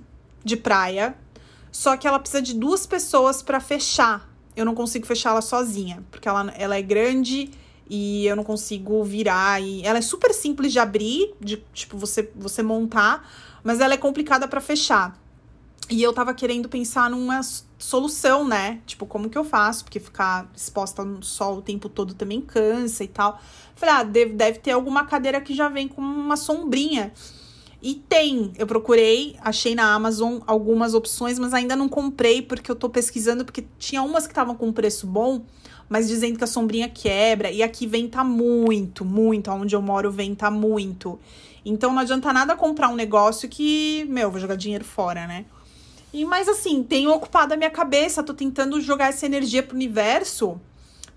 de 0.43 0.57
praia, 0.57 1.15
só 1.71 1.95
que 1.95 2.07
ela 2.07 2.17
precisa 2.17 2.41
de 2.41 2.55
duas 2.55 2.88
pessoas 2.88 3.43
para 3.43 3.59
fechar. 3.59 4.27
Eu 4.55 4.65
não 4.65 4.73
consigo 4.73 5.05
fechar 5.05 5.29
ela 5.29 5.41
sozinha, 5.43 6.03
porque 6.09 6.27
ela, 6.27 6.51
ela 6.57 6.75
é 6.75 6.81
grande 6.81 7.51
e 7.88 8.25
eu 8.25 8.36
não 8.36 8.43
consigo 8.43 9.03
virar. 9.03 9.62
E 9.62 9.86
ela 9.86 9.99
é 9.99 10.01
super 10.01 10.33
simples 10.33 10.71
de 10.71 10.79
abrir, 10.79 11.36
de 11.39 11.63
tipo 11.75 11.95
você 11.95 12.31
você 12.36 12.63
montar, 12.63 13.31
mas 13.63 13.79
ela 13.79 13.93
é 13.93 13.97
complicada 13.97 14.47
para 14.47 14.59
fechar. 14.59 15.15
E 15.89 16.01
eu 16.01 16.13
tava 16.13 16.33
querendo 16.33 16.69
pensar 16.69 17.09
numa 17.09 17.41
solução, 17.77 18.47
né? 18.47 18.81
Tipo, 18.85 19.05
como 19.05 19.29
que 19.29 19.37
eu 19.37 19.43
faço? 19.43 19.83
Porque 19.83 19.99
ficar 19.99 20.49
exposta 20.55 21.03
no 21.03 21.21
sol 21.21 21.57
o 21.57 21.61
tempo 21.61 21.89
todo 21.89 22.13
também 22.13 22.41
cansa 22.41 23.03
e 23.03 23.07
tal. 23.07 23.39
Falei, 23.75 23.95
ah, 23.95 24.03
deve, 24.03 24.33
deve 24.33 24.59
ter 24.59 24.71
alguma 24.71 25.05
cadeira 25.05 25.41
que 25.41 25.53
já 25.53 25.67
vem 25.67 25.87
com 25.87 26.01
uma 26.01 26.37
sombrinha. 26.37 27.11
E 27.81 27.95
tem, 27.95 28.53
eu 28.57 28.65
procurei, 28.65 29.35
achei 29.41 29.75
na 29.75 29.93
Amazon 29.93 30.39
algumas 30.47 30.93
opções, 30.93 31.37
mas 31.37 31.53
ainda 31.53 31.75
não 31.75 31.89
comprei 31.89 32.41
porque 32.41 32.71
eu 32.71 32.75
tô 32.75 32.89
pesquisando, 32.89 33.43
porque 33.43 33.65
tinha 33.77 34.01
umas 34.01 34.25
que 34.25 34.31
estavam 34.31 34.55
com 34.55 34.71
preço 34.71 35.05
bom, 35.05 35.43
mas 35.89 36.07
dizendo 36.07 36.37
que 36.37 36.45
a 36.45 36.47
sombrinha 36.47 36.87
quebra. 36.87 37.51
E 37.51 37.61
aqui 37.61 37.85
venta 37.85 38.23
muito, 38.23 39.03
muito. 39.03 39.51
Onde 39.51 39.75
eu 39.75 39.81
moro 39.81 40.09
venta 40.09 40.49
muito. 40.49 41.19
Então 41.65 41.91
não 41.91 41.99
adianta 41.99 42.31
nada 42.31 42.55
comprar 42.55 42.87
um 42.87 42.95
negócio 42.95 43.49
que, 43.49 44.05
meu, 44.07 44.31
vou 44.31 44.39
jogar 44.39 44.55
dinheiro 44.55 44.85
fora, 44.85 45.27
né? 45.27 45.45
E 46.13 46.23
mas 46.23 46.47
assim, 46.47 46.84
tenho 46.84 47.12
ocupado 47.12 47.56
a 47.56 47.58
minha 47.58 47.71
cabeça, 47.71 48.21
tô 48.21 48.34
tentando 48.34 48.80
jogar 48.80 49.08
essa 49.08 49.26
energia 49.26 49.63
pro 49.63 49.76
universo 49.76 50.62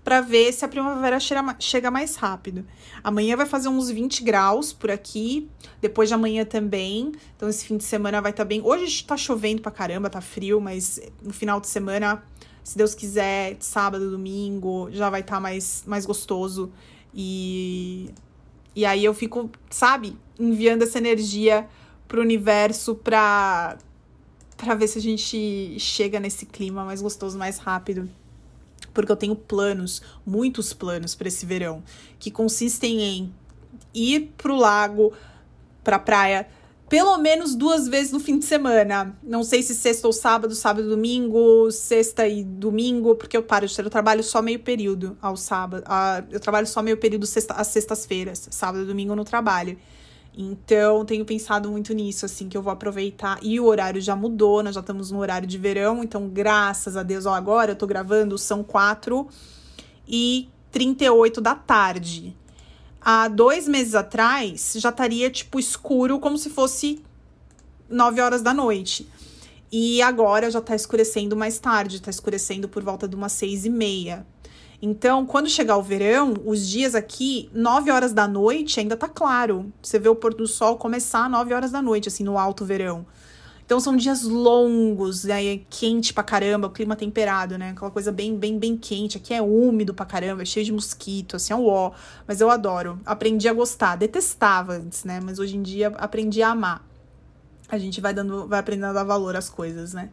para 0.03 0.21
ver 0.21 0.53
se 0.53 0.63
a 0.63 0.67
primavera 0.69 1.19
chega 1.59 1.91
mais 1.91 2.15
rápido. 2.15 2.65
Amanhã 3.03 3.35
vai 3.35 3.45
fazer 3.45 3.67
uns 3.67 3.91
20 3.91 4.23
graus 4.23 4.71
por 4.71 4.89
aqui, 4.89 5.49
depois 5.81 6.07
de 6.07 6.15
amanhã 6.15 6.45
também. 6.45 7.11
Então 7.35 7.49
esse 7.49 7.65
fim 7.65 7.75
de 7.75 7.83
semana 7.83 8.21
vai 8.21 8.31
estar 8.31 8.43
tá 8.43 8.47
bem. 8.47 8.61
Hoje 8.63 9.03
tá 9.03 9.17
chovendo 9.17 9.61
pra 9.61 9.69
caramba, 9.69 10.09
tá 10.09 10.21
frio, 10.21 10.61
mas 10.61 10.99
no 11.21 11.33
final 11.33 11.59
de 11.59 11.67
semana, 11.67 12.23
se 12.63 12.77
Deus 12.77 12.95
quiser, 12.95 13.57
sábado, 13.59 14.09
domingo, 14.09 14.87
já 14.91 15.09
vai 15.09 15.19
estar 15.19 15.35
tá 15.35 15.39
mais 15.41 15.83
mais 15.85 16.05
gostoso. 16.05 16.71
E 17.13 18.09
e 18.73 18.85
aí 18.85 19.03
eu 19.03 19.13
fico, 19.13 19.49
sabe, 19.69 20.17
enviando 20.39 20.83
essa 20.83 20.99
energia 20.99 21.67
pro 22.07 22.21
universo 22.21 22.95
pra 22.95 23.77
para 24.57 24.75
ver 24.75 24.87
se 24.87 24.97
a 24.97 25.01
gente 25.01 25.79
chega 25.79 26.19
nesse 26.19 26.45
clima 26.45 26.83
mais 26.83 27.01
gostoso 27.01 27.37
mais 27.37 27.59
rápido 27.59 28.09
porque 28.97 29.11
eu 29.11 29.15
tenho 29.15 29.35
planos, 29.35 30.01
muitos 30.25 30.73
planos 30.73 31.13
para 31.13 31.27
esse 31.27 31.45
verão, 31.45 31.83
que 32.17 32.31
consistem 32.31 32.99
em 33.01 33.33
ir 33.93 34.33
pro 34.35 34.55
lago, 34.55 35.13
pra 35.83 35.99
praia, 35.99 36.47
pelo 36.89 37.15
menos 37.19 37.53
duas 37.53 37.87
vezes 37.87 38.11
no 38.11 38.19
fim 38.19 38.39
de 38.39 38.45
semana. 38.45 39.15
Não 39.21 39.43
sei 39.43 39.61
se 39.61 39.75
sexta 39.75 40.07
ou 40.07 40.13
sábado, 40.13 40.55
sábado 40.55 40.87
e 40.87 40.89
domingo, 40.89 41.69
sexta 41.69 42.27
e 42.27 42.43
domingo, 42.43 43.13
porque 43.13 43.37
eu 43.37 43.43
paro 43.43 43.67
de 43.67 43.75
ter, 43.75 43.85
eu 43.85 43.89
trabalho 43.89 44.23
só 44.23 44.41
meio 44.41 44.59
período 44.59 45.15
ao 45.21 45.37
sábado. 45.37 45.83
Uh, 45.83 46.25
eu 46.31 46.39
trabalho 46.39 46.65
só 46.65 46.81
meio 46.81 46.97
período 46.97 47.27
sexta, 47.27 47.53
às 47.53 47.67
sextas-feiras, 47.67 48.47
sábado 48.49 48.83
e 48.83 48.87
domingo 48.87 49.15
no 49.15 49.23
trabalho. 49.23 49.77
Então, 50.39 51.03
tenho 51.03 51.25
pensado 51.25 51.71
muito 51.71 51.95
nisso, 51.95 52.23
assim, 52.23 52.47
que 52.47 52.55
eu 52.55 52.61
vou 52.61 52.71
aproveitar. 52.71 53.39
E 53.41 53.59
o 53.59 53.65
horário 53.65 53.99
já 53.99 54.15
mudou, 54.15 54.61
nós 54.61 54.75
já 54.75 54.81
estamos 54.81 55.09
no 55.09 55.17
horário 55.17 55.47
de 55.47 55.57
verão, 55.57 56.03
então, 56.03 56.29
graças 56.29 56.95
a 56.95 57.01
Deus, 57.01 57.25
ó, 57.25 57.33
agora 57.33 57.71
eu 57.71 57.75
tô 57.75 57.87
gravando, 57.87 58.37
são 58.37 58.63
4 58.63 59.27
e 60.07 60.47
38 60.71 61.41
da 61.41 61.55
tarde. 61.55 62.37
Há 63.01 63.27
dois 63.27 63.67
meses 63.67 63.95
atrás, 63.95 64.75
já 64.77 64.89
estaria, 64.89 65.27
tipo, 65.31 65.59
escuro, 65.59 66.19
como 66.19 66.37
se 66.37 66.51
fosse 66.51 67.01
9 67.89 68.21
horas 68.21 68.43
da 68.43 68.53
noite. 68.53 69.09
E 69.71 70.01
agora 70.03 70.51
já 70.51 70.61
tá 70.61 70.75
escurecendo 70.75 71.35
mais 71.35 71.57
tarde, 71.57 72.01
tá 72.01 72.11
escurecendo 72.11 72.69
por 72.69 72.83
volta 72.83 73.07
de 73.07 73.15
umas 73.15 73.31
seis 73.31 73.65
e 73.65 73.69
meia. 73.69 74.25
Então, 74.81 75.25
quando 75.25 75.49
chegar 75.49 75.77
o 75.77 75.81
verão, 75.81 76.35
os 76.45 76.67
dias 76.67 76.93
aqui, 76.93 77.49
9 77.51 77.89
horas 77.89 78.13
da 78.13 78.27
noite, 78.27 78.79
ainda 78.79 78.95
tá 78.95 79.07
claro. 79.07 79.71
Você 79.81 79.97
vê 79.97 80.07
o 80.07 80.15
pôr 80.15 80.33
do 80.35 80.45
sol 80.45 80.77
começar 80.77 81.27
9 81.29 81.53
horas 81.53 81.71
da 81.71 81.81
noite, 81.81 82.07
assim, 82.07 82.23
no 82.23 82.37
alto 82.37 82.63
verão. 82.63 83.05
Então 83.65 83.81
são 83.81 83.97
dias 83.97 84.23
longos, 84.23 85.25
aí 85.25 85.47
é 85.47 85.59
quente 85.69 86.13
pra 86.13 86.23
caramba, 86.23 86.67
o 86.67 86.69
clima 86.69 86.95
temperado, 86.95 87.57
né? 87.57 87.71
Aquela 87.71 87.91
coisa 87.91 88.13
bem, 88.13 88.37
bem, 88.37 88.57
bem 88.57 88.77
quente. 88.77 89.17
Aqui 89.17 89.33
é 89.33 89.41
úmido 89.41 89.93
pra 89.93 90.05
caramba, 90.05 90.43
é 90.43 90.45
cheio 90.45 90.65
de 90.65 90.71
mosquito, 90.71 91.35
assim, 91.35 91.51
é 91.51 91.55
um 91.55 91.65
ó. 91.67 91.91
Mas 92.25 92.39
eu 92.39 92.49
adoro. 92.49 92.97
Aprendi 93.05 93.49
a 93.49 93.53
gostar. 93.53 93.97
Detestava 93.97 94.73
antes, 94.73 95.03
né? 95.03 95.19
Mas 95.21 95.37
hoje 95.37 95.57
em 95.57 95.61
dia 95.61 95.89
aprendi 95.97 96.41
a 96.41 96.51
amar. 96.51 96.81
A 97.67 97.77
gente 97.77 97.99
vai 97.99 98.13
dando, 98.13 98.47
vai 98.47 98.59
aprendendo 98.59 98.91
a 98.91 98.93
dar 98.93 99.03
valor 99.03 99.35
às 99.35 99.49
coisas, 99.49 99.93
né? 99.93 100.11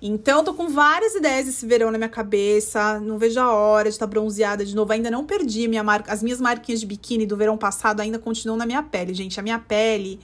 Então, 0.00 0.44
tô 0.44 0.52
com 0.52 0.68
várias 0.68 1.14
ideias 1.14 1.48
esse 1.48 1.66
verão 1.66 1.90
na 1.90 1.98
minha 1.98 2.10
cabeça. 2.10 3.00
Não 3.00 3.18
vejo 3.18 3.40
a 3.40 3.52
hora 3.52 3.84
de 3.84 3.94
estar 3.94 4.06
tá 4.06 4.10
bronzeada 4.10 4.64
de 4.64 4.74
novo. 4.74 4.92
Ainda 4.92 5.10
não 5.10 5.24
perdi 5.24 5.66
minha 5.68 5.82
marca. 5.82 6.12
As 6.12 6.22
minhas 6.22 6.40
marquinhas 6.40 6.80
de 6.80 6.86
biquíni 6.86 7.26
do 7.26 7.36
verão 7.36 7.56
passado 7.56 8.00
ainda 8.00 8.18
continuam 8.18 8.58
na 8.58 8.66
minha 8.66 8.82
pele, 8.82 9.14
gente. 9.14 9.40
A 9.40 9.42
minha 9.42 9.58
pele 9.58 10.20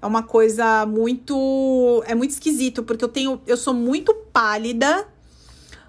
é 0.00 0.06
uma 0.06 0.22
coisa 0.22 0.84
muito. 0.84 2.02
É 2.06 2.14
muito 2.14 2.32
esquisito, 2.32 2.82
porque 2.82 3.04
eu 3.04 3.08
tenho. 3.08 3.40
Eu 3.46 3.56
sou 3.56 3.72
muito 3.72 4.12
pálida. 4.32 5.08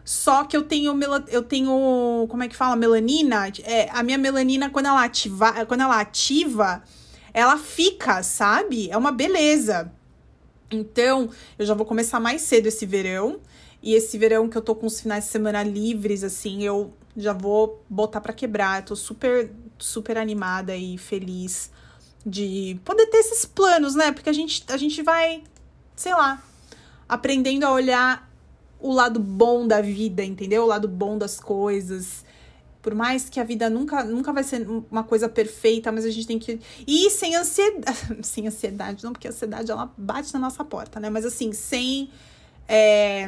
Só 0.06 0.44
que 0.44 0.56
eu 0.56 0.62
tenho 0.62 0.98
eu 1.30 1.42
tenho, 1.42 2.28
como 2.30 2.44
é 2.44 2.48
que 2.48 2.56
fala, 2.56 2.76
melanina? 2.76 3.52
É, 3.64 3.90
a 3.92 4.04
minha 4.04 4.20
melanina 4.20 4.70
quando 4.70 4.86
ela 4.86 5.04
ativa, 5.04 5.66
quando 5.66 5.82
ela 5.82 6.00
ativa, 6.00 6.84
ela 7.34 7.58
fica, 7.58 8.22
sabe? 8.22 8.88
É 8.92 8.96
uma 8.96 9.12
beleza. 9.12 9.92
Então, 10.76 11.30
eu 11.58 11.66
já 11.66 11.74
vou 11.74 11.86
começar 11.86 12.20
mais 12.20 12.42
cedo 12.42 12.68
esse 12.68 12.86
verão. 12.86 13.40
E 13.82 13.94
esse 13.94 14.18
verão 14.18 14.50
que 14.50 14.58
eu 14.58 14.62
tô 14.62 14.76
com 14.76 14.88
os 14.88 15.00
finais 15.00 15.26
de 15.26 15.30
semana 15.30 15.64
livres, 15.64 16.24
assim, 16.24 16.64
eu 16.64 16.94
já 17.16 17.34
vou 17.34 17.84
botar 17.90 18.20
para 18.20 18.34
quebrar. 18.34 18.82
Eu 18.82 18.86
tô 18.88 18.96
super, 18.96 19.52
super 19.78 20.18
animada 20.18 20.76
e 20.76 20.98
feliz 20.98 21.72
de 22.26 22.80
poder 22.84 23.06
ter 23.08 23.18
esses 23.18 23.46
planos, 23.46 23.94
né? 23.94 24.12
Porque 24.12 24.30
a 24.30 24.34
gente, 24.34 24.64
a 24.68 24.78
gente 24.78 25.04
vai, 25.04 25.44
sei 25.96 26.14
lá, 26.14 26.44
aprendendo 27.08 27.64
a 27.64 27.72
olhar 27.72 28.30
o 28.80 28.92
lado 28.92 29.20
bom 29.20 29.68
da 29.68 29.82
vida, 29.82 30.24
entendeu? 30.24 30.64
O 30.64 30.68
lado 30.68 30.88
bom 30.88 31.18
das 31.18 31.40
coisas. 31.40 32.26
Por 32.86 32.94
mais 32.94 33.28
que 33.28 33.40
a 33.40 33.44
vida 33.44 33.68
nunca, 33.68 34.04
nunca 34.04 34.32
vai 34.32 34.44
ser 34.44 34.64
uma 34.92 35.04
coisa 35.04 35.28
perfeita, 35.28 35.92
mas 35.92 36.06
a 36.06 36.12
gente 36.12 36.28
tem 36.28 36.38
que. 36.38 36.60
E 36.86 37.10
sem 37.10 37.36
ansiedade. 37.36 37.98
sem 38.22 38.48
ansiedade, 38.48 39.04
não, 39.04 39.12
porque 39.12 39.26
a 39.26 39.32
ansiedade 39.32 39.72
ela 39.72 39.92
bate 39.98 40.32
na 40.32 40.40
nossa 40.40 40.64
porta, 40.64 41.00
né? 41.00 41.10
Mas 41.10 41.26
assim, 41.26 41.52
sem. 41.52 42.12
É, 42.68 43.28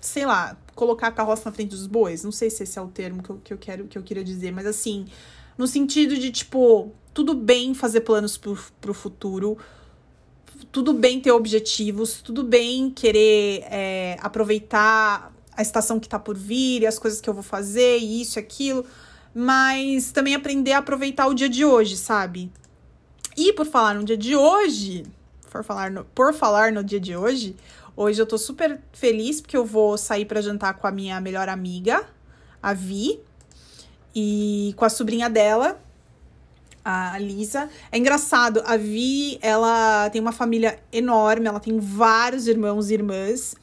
sei 0.00 0.24
lá, 0.24 0.56
colocar 0.74 1.08
a 1.08 1.12
carroça 1.12 1.42
na 1.44 1.52
frente 1.54 1.68
dos 1.68 1.86
bois. 1.86 2.24
Não 2.24 2.32
sei 2.32 2.48
se 2.48 2.62
esse 2.62 2.78
é 2.78 2.80
o 2.80 2.88
termo 2.88 3.22
que 3.22 3.28
eu, 3.28 3.40
que 3.44 3.52
eu 3.52 3.58
quero 3.58 3.84
que 3.84 3.98
eu 3.98 4.02
queria 4.02 4.24
dizer, 4.24 4.50
mas 4.50 4.64
assim, 4.64 5.04
no 5.58 5.66
sentido 5.66 6.16
de, 6.16 6.32
tipo, 6.32 6.90
tudo 7.12 7.34
bem 7.34 7.74
fazer 7.74 8.00
planos 8.00 8.38
pro, 8.38 8.58
pro 8.80 8.94
futuro 8.94 9.58
tudo 10.72 10.92
bem 10.92 11.20
ter 11.20 11.32
objetivos, 11.32 12.22
tudo 12.22 12.44
bem 12.44 12.90
querer 12.90 13.64
é, 13.70 14.16
aproveitar 14.20 15.32
a 15.60 15.62
estação 15.62 16.00
que 16.00 16.08
tá 16.08 16.18
por 16.18 16.36
vir, 16.36 16.82
e 16.82 16.86
as 16.86 16.98
coisas 16.98 17.20
que 17.20 17.28
eu 17.28 17.34
vou 17.34 17.42
fazer, 17.42 17.98
e 17.98 18.22
isso, 18.22 18.38
aquilo, 18.38 18.84
mas 19.34 20.10
também 20.10 20.34
aprender 20.34 20.72
a 20.72 20.78
aproveitar 20.78 21.26
o 21.26 21.34
dia 21.34 21.50
de 21.50 21.64
hoje, 21.64 21.98
sabe? 21.98 22.50
E 23.36 23.52
por 23.52 23.66
falar 23.66 23.94
no 23.94 24.02
dia 24.02 24.16
de 24.16 24.34
hoje, 24.34 25.04
por 25.50 25.62
falar 25.62 25.90
no, 25.90 26.04
por 26.06 26.32
falar 26.32 26.72
no 26.72 26.82
dia 26.82 26.98
de 26.98 27.14
hoje, 27.14 27.54
hoje 27.94 28.20
eu 28.20 28.26
tô 28.26 28.38
super 28.38 28.80
feliz 28.92 29.40
porque 29.40 29.56
eu 29.56 29.64
vou 29.64 29.98
sair 29.98 30.24
para 30.24 30.40
jantar 30.40 30.74
com 30.74 30.86
a 30.86 30.90
minha 30.90 31.20
melhor 31.20 31.48
amiga, 31.48 32.06
a 32.62 32.72
Vi. 32.72 33.20
e 34.14 34.72
com 34.76 34.84
a 34.84 34.88
sobrinha 34.88 35.28
dela, 35.28 35.78
a 36.84 37.18
Lisa. 37.18 37.68
É 37.92 37.98
engraçado, 37.98 38.62
a 38.64 38.76
Vi, 38.76 39.38
ela 39.42 40.08
tem 40.10 40.20
uma 40.20 40.32
família 40.32 40.78
enorme, 40.90 41.46
ela 41.46 41.60
tem 41.60 41.78
vários 41.78 42.46
irmãos 42.48 42.90
e 42.90 42.94
irmãs. 42.94 43.54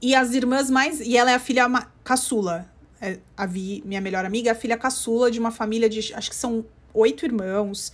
E 0.00 0.14
as 0.14 0.32
irmãs 0.34 0.70
mais. 0.70 1.00
E 1.00 1.16
ela 1.16 1.30
é 1.30 1.34
a 1.34 1.38
filha 1.38 1.68
caçula. 2.02 2.70
É, 3.00 3.18
a 3.36 3.46
Vi, 3.46 3.82
minha 3.84 4.00
melhor 4.00 4.24
amiga, 4.24 4.50
é 4.50 4.52
a 4.52 4.56
filha 4.56 4.76
caçula 4.76 5.30
de 5.30 5.38
uma 5.38 5.50
família 5.50 5.88
de. 5.88 6.14
Acho 6.14 6.30
que 6.30 6.36
são 6.36 6.64
oito 6.92 7.24
irmãos. 7.24 7.92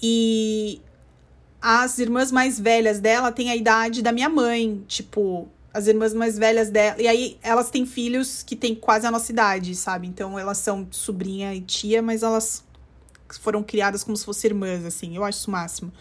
E 0.00 0.80
as 1.60 1.98
irmãs 1.98 2.30
mais 2.30 2.60
velhas 2.60 3.00
dela 3.00 3.32
têm 3.32 3.50
a 3.50 3.56
idade 3.56 4.02
da 4.02 4.12
minha 4.12 4.28
mãe. 4.28 4.84
Tipo, 4.86 5.48
as 5.72 5.86
irmãs 5.86 6.14
mais 6.14 6.38
velhas 6.38 6.70
dela. 6.70 7.00
E 7.00 7.06
aí 7.06 7.38
elas 7.42 7.70
têm 7.70 7.84
filhos 7.84 8.42
que 8.42 8.56
têm 8.56 8.74
quase 8.74 9.06
a 9.06 9.10
nossa 9.10 9.30
idade, 9.30 9.74
sabe? 9.74 10.06
Então 10.06 10.38
elas 10.38 10.58
são 10.58 10.88
sobrinha 10.90 11.54
e 11.54 11.60
tia, 11.60 12.00
mas 12.00 12.22
elas 12.22 12.64
foram 13.40 13.62
criadas 13.62 14.02
como 14.02 14.16
se 14.16 14.24
fossem 14.24 14.50
irmãs, 14.50 14.84
assim. 14.84 15.16
Eu 15.16 15.22
acho 15.22 15.38
isso 15.38 15.48
o 15.48 15.52
máximo. 15.52 15.92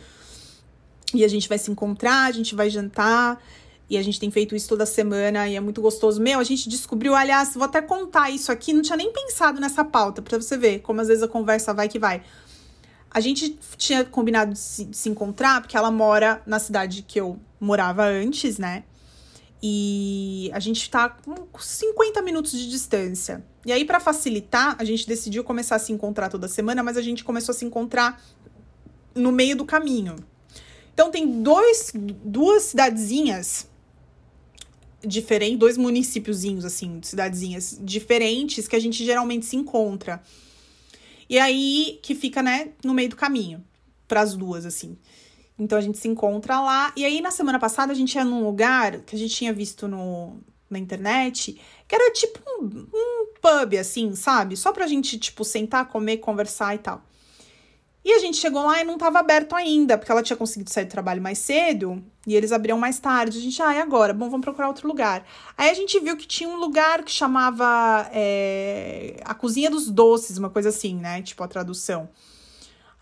E 1.14 1.24
a 1.24 1.28
gente 1.28 1.50
vai 1.50 1.58
se 1.58 1.70
encontrar, 1.70 2.26
a 2.26 2.32
gente 2.32 2.56
vai 2.56 2.70
jantar. 2.70 3.42
E 3.90 3.98
a 3.98 4.02
gente 4.02 4.20
tem 4.20 4.32
feito 4.32 4.56
isso 4.56 4.68
toda 4.68 4.86
semana 4.86 5.48
e 5.48 5.56
é 5.56 5.60
muito 5.60 5.82
gostoso. 5.82 6.20
Meu, 6.20 6.40
a 6.40 6.44
gente 6.44 6.68
descobriu, 6.68 7.14
aliás, 7.14 7.54
vou 7.54 7.64
até 7.64 7.82
contar 7.82 8.32
isso 8.32 8.52
aqui, 8.52 8.74
não 8.74 8.82
tinha 8.82 8.98
nem 8.98 9.12
pensado 9.12 9.62
nessa 9.62 9.84
pauta, 9.84 10.22
pra 10.22 10.42
você 10.42 10.58
ver 10.58 10.80
como 10.80 11.02
às 11.02 11.08
vezes 11.08 11.22
a 11.22 11.28
conversa 11.28 11.74
vai 11.74 11.88
que 11.88 12.00
vai. 12.00 12.24
A 13.12 13.20
gente 13.20 13.58
tinha 13.78 14.04
combinado 14.04 14.54
de 14.54 14.60
se, 14.60 14.86
de 14.86 14.98
se 14.98 15.08
encontrar, 15.08 15.62
porque 15.62 15.78
ela 15.78 15.92
mora 15.92 16.42
na 16.46 16.60
cidade 16.60 17.04
que 17.04 17.20
eu 17.20 17.40
morava 17.60 18.04
antes, 18.06 18.58
né? 18.58 18.84
E 19.62 20.50
a 20.54 20.60
gente 20.60 20.90
tá 20.90 21.10
com 21.10 21.34
50 21.58 22.22
minutos 22.22 22.52
de 22.52 22.70
distância. 22.70 23.44
E 23.66 23.72
aí, 23.72 23.86
para 23.86 24.00
facilitar, 24.00 24.76
a 24.78 24.84
gente 24.84 25.08
decidiu 25.08 25.44
começar 25.44 25.78
a 25.78 25.80
se 25.80 25.94
encontrar 25.94 26.30
toda 26.30 26.48
semana, 26.48 26.84
mas 26.84 26.98
a 26.98 27.02
gente 27.02 27.24
começou 27.24 27.54
a 27.54 27.56
se 27.56 27.66
encontrar 27.66 28.22
no 29.16 29.32
meio 29.32 29.56
do 29.56 29.66
caminho. 29.66 30.18
Então, 30.94 31.10
tem 31.10 31.42
dois, 31.42 31.92
duas 31.96 32.64
cidadezinhas 32.64 33.68
diferentes, 35.06 35.60
dois 35.60 35.78
municípiozinhos, 35.78 36.66
assim, 36.66 37.00
cidadezinhas 37.02 37.80
diferentes 37.82 38.68
que 38.68 38.76
a 38.76 38.80
gente 38.80 39.04
geralmente 39.04 39.46
se 39.46 39.56
encontra. 39.56 40.22
E 41.30 41.40
aí 41.40 42.00
que 42.04 42.14
fica, 42.14 42.42
né, 42.44 42.70
no 42.84 42.94
meio 42.94 43.10
do 43.10 43.16
caminho, 43.16 43.64
para 44.08 44.22
as 44.22 44.36
duas, 44.36 44.66
assim. 44.66 44.98
Então 45.58 45.78
a 45.78 45.82
gente 45.82 45.98
se 45.98 46.08
encontra 46.08 46.60
lá. 46.60 46.94
E 46.96 47.06
aí 47.06 47.22
na 47.22 47.32
semana 47.32 47.60
passada 47.60 47.92
a 47.92 47.96
gente 47.96 48.16
ia 48.16 48.26
num 48.26 48.44
lugar 48.44 49.00
que 49.02 49.16
a 49.16 49.20
gente 49.20 49.34
tinha 49.34 49.54
visto 49.54 49.88
no, 49.88 50.38
na 50.70 50.78
internet, 50.78 51.60
que 51.88 51.96
era 51.96 52.12
tipo 52.12 52.40
um, 52.48 52.88
um 52.94 53.28
pub, 53.42 53.76
assim, 53.80 54.14
sabe? 54.16 54.58
Só 54.58 54.72
pra 54.72 54.88
gente, 54.88 55.18
tipo, 55.18 55.44
sentar, 55.44 55.88
comer, 55.88 56.18
conversar 56.18 56.76
e 56.76 56.80
tal. 56.80 57.04
E 58.06 58.14
a 58.14 58.20
gente 58.20 58.38
chegou 58.38 58.64
lá 58.64 58.80
e 58.80 58.84
não 58.84 58.94
estava 58.94 59.18
aberto 59.18 59.56
ainda, 59.56 59.98
porque 59.98 60.12
ela 60.12 60.22
tinha 60.22 60.38
conseguido 60.38 60.70
sair 60.70 60.86
do 60.86 60.92
trabalho 60.92 61.20
mais 61.20 61.40
cedo 61.40 62.04
e 62.28 62.36
eles 62.36 62.52
abriam 62.52 62.78
mais 62.78 63.00
tarde. 63.00 63.40
A 63.40 63.42
gente, 63.42 63.60
ah, 63.64 63.74
e 63.74 63.80
agora? 63.80 64.14
Bom, 64.14 64.30
vamos 64.30 64.46
procurar 64.46 64.68
outro 64.68 64.88
lugar. 64.88 65.26
Aí 65.58 65.72
a 65.72 65.74
gente 65.74 66.00
viu 66.00 66.16
que 66.16 66.28
tinha 66.28 66.48
um 66.48 66.58
lugar 66.58 67.04
que 67.04 67.12
chamava 67.12 68.08
é, 68.14 69.20
a 69.26 69.34
Cozinha 69.34 69.72
dos 69.72 69.90
Doces, 69.90 70.38
uma 70.38 70.52
coisa 70.52 70.70
assim, 70.70 70.94
né? 70.96 71.24
Tipo 71.24 71.44
a 71.44 71.48
tradução. 71.48 72.08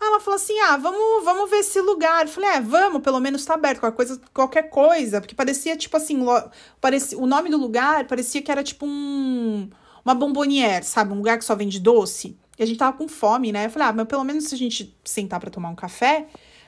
Aí 0.00 0.08
ela 0.08 0.20
falou 0.20 0.36
assim: 0.36 0.58
ah, 0.60 0.78
vamos, 0.78 1.22
vamos 1.22 1.50
ver 1.50 1.58
esse 1.58 1.82
lugar. 1.82 2.24
Eu 2.24 2.32
falei, 2.32 2.48
é, 2.48 2.60
vamos, 2.62 3.02
pelo 3.02 3.20
menos 3.20 3.44
tá 3.44 3.52
aberto, 3.54 3.80
qualquer 3.80 3.96
coisa, 3.96 4.20
qualquer 4.32 4.70
coisa. 4.70 5.20
Porque 5.20 5.34
parecia, 5.34 5.76
tipo 5.76 5.94
assim, 5.98 6.16
lo, 6.24 6.50
parecia, 6.80 7.18
o 7.18 7.26
nome 7.26 7.50
do 7.50 7.58
lugar 7.58 8.06
parecia 8.06 8.40
que 8.40 8.50
era 8.50 8.64
tipo 8.64 8.86
um, 8.86 9.68
uma 10.02 10.14
bombonière, 10.14 10.82
sabe? 10.82 11.12
Um 11.12 11.16
lugar 11.16 11.36
que 11.38 11.44
só 11.44 11.54
vende 11.54 11.78
doce. 11.78 12.38
E 12.58 12.62
a 12.62 12.66
gente 12.66 12.78
tava 12.78 12.96
com 12.96 13.08
fome, 13.08 13.52
né? 13.52 13.66
Eu 13.66 13.70
falei, 13.70 13.88
ah, 13.88 13.92
mas 13.92 14.06
pelo 14.06 14.24
menos 14.24 14.44
se 14.44 14.54
a 14.54 14.58
gente 14.58 14.96
sentar 15.04 15.40
para 15.40 15.50
tomar 15.50 15.70
um 15.70 15.74
café, 15.74 16.26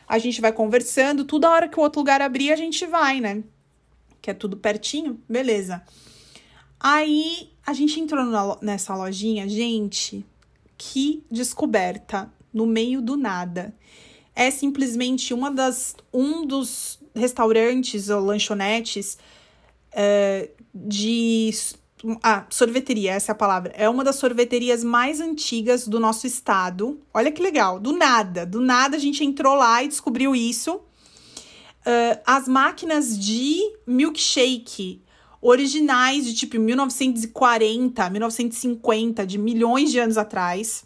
a 0.08 0.18
gente 0.18 0.40
vai 0.40 0.52
conversando, 0.52 1.24
toda 1.24 1.50
hora 1.50 1.68
que 1.68 1.78
o 1.78 1.82
outro 1.82 2.00
lugar 2.00 2.20
abrir, 2.20 2.52
a 2.52 2.56
gente 2.56 2.86
vai, 2.86 3.20
né? 3.20 3.42
Que 4.20 4.30
é 4.30 4.34
tudo 4.34 4.56
pertinho, 4.56 5.20
beleza. 5.28 5.82
Aí 6.78 7.50
a 7.66 7.72
gente 7.72 7.98
entrou 8.00 8.24
na, 8.24 8.56
nessa 8.60 8.94
lojinha, 8.94 9.48
gente, 9.48 10.24
que 10.76 11.24
descoberta 11.30 12.32
no 12.52 12.66
meio 12.66 13.00
do 13.00 13.16
nada. 13.16 13.74
É 14.34 14.50
simplesmente 14.50 15.32
uma 15.32 15.50
das 15.50 15.96
um 16.12 16.46
dos 16.46 16.98
restaurantes 17.14 18.10
ou 18.10 18.20
lanchonetes 18.20 19.18
uh, 19.92 20.48
de 20.74 21.50
ah, 22.22 22.44
sorveteria, 22.50 23.12
essa 23.12 23.32
é 23.32 23.34
a 23.34 23.36
palavra. 23.36 23.72
É 23.74 23.88
uma 23.88 24.04
das 24.04 24.16
sorveterias 24.16 24.84
mais 24.84 25.20
antigas 25.20 25.88
do 25.88 25.98
nosso 25.98 26.26
estado. 26.26 27.00
Olha 27.12 27.32
que 27.32 27.42
legal, 27.42 27.80
do 27.80 27.92
nada, 27.92 28.44
do 28.44 28.60
nada 28.60 28.96
a 28.96 29.00
gente 29.00 29.24
entrou 29.24 29.54
lá 29.54 29.82
e 29.82 29.88
descobriu 29.88 30.36
isso. 30.36 30.76
Uh, 30.76 32.18
as 32.26 32.48
máquinas 32.48 33.18
de 33.18 33.58
milkshake 33.86 35.02
originais 35.40 36.24
de 36.24 36.34
tipo 36.34 36.58
1940, 36.58 38.10
1950, 38.10 39.26
de 39.26 39.38
milhões 39.38 39.90
de 39.90 39.98
anos 39.98 40.18
atrás. 40.18 40.84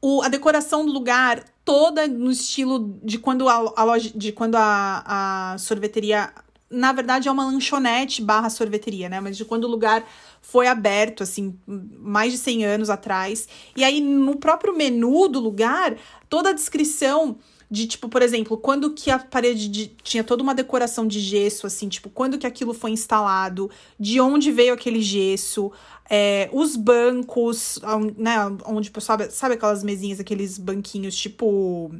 O, 0.00 0.22
a 0.22 0.28
decoração 0.28 0.86
do 0.86 0.92
lugar 0.92 1.44
toda 1.64 2.06
no 2.06 2.30
estilo 2.30 2.96
de 3.02 3.18
quando 3.18 3.48
a, 3.48 3.72
a 3.76 3.84
loja, 3.84 4.10
de 4.14 4.30
quando 4.30 4.54
a, 4.54 5.52
a 5.52 5.58
sorveteria 5.58 6.32
na 6.70 6.92
verdade, 6.92 7.28
é 7.28 7.32
uma 7.32 7.46
lanchonete 7.46 8.22
barra 8.22 8.50
sorveteria, 8.50 9.08
né? 9.08 9.20
Mas 9.20 9.36
de 9.36 9.44
quando 9.44 9.64
o 9.64 9.70
lugar 9.70 10.04
foi 10.42 10.66
aberto, 10.66 11.22
assim, 11.22 11.58
mais 11.66 12.32
de 12.32 12.38
100 12.38 12.64
anos 12.64 12.90
atrás. 12.90 13.48
E 13.76 13.84
aí, 13.84 14.00
no 14.00 14.36
próprio 14.36 14.76
menu 14.76 15.28
do 15.28 15.38
lugar, 15.38 15.96
toda 16.28 16.50
a 16.50 16.52
descrição 16.52 17.38
de, 17.70 17.86
tipo, 17.86 18.08
por 18.08 18.22
exemplo, 18.22 18.56
quando 18.56 18.90
que 18.92 19.10
a 19.10 19.18
parede 19.18 19.68
de, 19.68 19.86
tinha 20.02 20.22
toda 20.22 20.42
uma 20.42 20.54
decoração 20.54 21.06
de 21.06 21.20
gesso, 21.20 21.66
assim, 21.66 21.88
tipo, 21.88 22.08
quando 22.08 22.38
que 22.38 22.46
aquilo 22.46 22.72
foi 22.72 22.92
instalado, 22.92 23.70
de 23.98 24.20
onde 24.20 24.52
veio 24.52 24.72
aquele 24.72 25.02
gesso, 25.02 25.72
é, 26.08 26.48
os 26.52 26.76
bancos, 26.76 27.80
né, 28.16 28.36
onde, 28.64 28.92
sabe, 29.00 29.30
sabe 29.30 29.54
aquelas 29.54 29.82
mesinhas, 29.82 30.20
aqueles 30.20 30.58
banquinhos, 30.58 31.16
tipo 31.16 31.92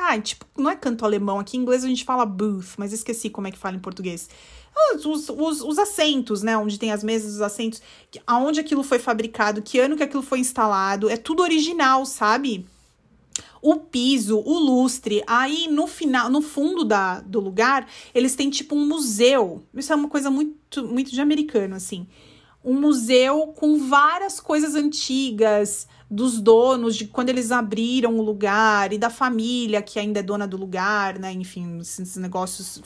ah, 0.00 0.20
tipo, 0.20 0.46
não 0.56 0.70
é 0.70 0.76
canto 0.76 1.04
alemão. 1.04 1.38
Aqui 1.38 1.56
em 1.56 1.60
inglês 1.60 1.84
a 1.84 1.88
gente 1.88 2.04
fala 2.04 2.24
booth, 2.24 2.74
mas 2.78 2.92
esqueci 2.92 3.28
como 3.28 3.46
é 3.46 3.50
que 3.50 3.58
fala 3.58 3.76
em 3.76 3.80
português. 3.80 4.28
Ah, 4.74 4.96
os, 4.96 5.28
os, 5.28 5.60
os 5.60 5.78
assentos, 5.78 6.42
né? 6.42 6.56
Onde 6.56 6.78
tem 6.78 6.92
as 6.92 7.04
mesas, 7.04 7.34
os 7.34 7.42
assentos. 7.42 7.82
Aonde 8.26 8.60
aquilo 8.60 8.82
foi 8.82 8.98
fabricado, 8.98 9.62
que 9.62 9.78
ano 9.78 9.96
que 9.96 10.02
aquilo 10.02 10.22
foi 10.22 10.38
instalado. 10.38 11.10
É 11.10 11.16
tudo 11.16 11.42
original, 11.42 12.06
sabe? 12.06 12.66
o 13.62 13.76
piso, 13.76 14.38
o 14.38 14.58
lustre. 14.58 15.22
Aí 15.26 15.68
no 15.68 15.86
final, 15.86 16.30
no 16.30 16.40
fundo 16.40 16.84
da, 16.84 17.20
do 17.20 17.40
lugar, 17.40 17.86
eles 18.14 18.34
têm 18.34 18.50
tipo 18.50 18.74
um 18.74 18.86
museu. 18.86 19.62
Isso 19.74 19.92
é 19.92 19.96
uma 19.96 20.08
coisa 20.08 20.30
muito, 20.30 20.86
muito 20.86 21.10
de 21.10 21.20
americano, 21.20 21.74
assim. 21.74 22.06
Um 22.64 22.78
museu 22.78 23.48
com 23.56 23.88
várias 23.88 24.38
coisas 24.38 24.74
antigas, 24.74 25.88
dos 26.10 26.40
donos, 26.40 26.96
de 26.96 27.06
quando 27.06 27.28
eles 27.28 27.52
abriram 27.52 28.18
o 28.18 28.22
lugar, 28.22 28.92
e 28.92 28.98
da 28.98 29.08
família 29.08 29.80
que 29.80 29.98
ainda 29.98 30.18
é 30.18 30.22
dona 30.22 30.46
do 30.46 30.56
lugar, 30.56 31.18
né? 31.18 31.30
Enfim, 31.32 31.78
esses 31.78 32.16
negócios 32.16 32.82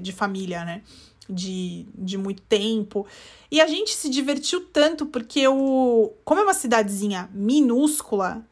de 0.00 0.12
família, 0.12 0.64
né? 0.64 0.82
De, 1.30 1.86
de 1.94 2.18
muito 2.18 2.42
tempo. 2.42 3.06
E 3.50 3.60
a 3.60 3.66
gente 3.66 3.94
se 3.94 4.10
divertiu 4.10 4.66
tanto 4.66 5.06
porque 5.06 5.46
o. 5.46 6.12
Como 6.24 6.40
é 6.40 6.44
uma 6.44 6.52
cidadezinha 6.52 7.30
minúscula, 7.32 8.44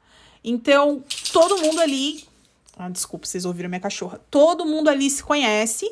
então 0.45 1.03
todo 1.33 1.59
mundo 1.59 1.81
ali. 1.81 2.25
Ah, 2.79 2.89
desculpa, 2.89 3.27
vocês 3.27 3.45
ouviram 3.45 3.69
minha 3.69 3.81
cachorra. 3.81 4.21
Todo 4.31 4.65
mundo 4.65 4.89
ali 4.89 5.11
se 5.11 5.23
conhece. 5.23 5.91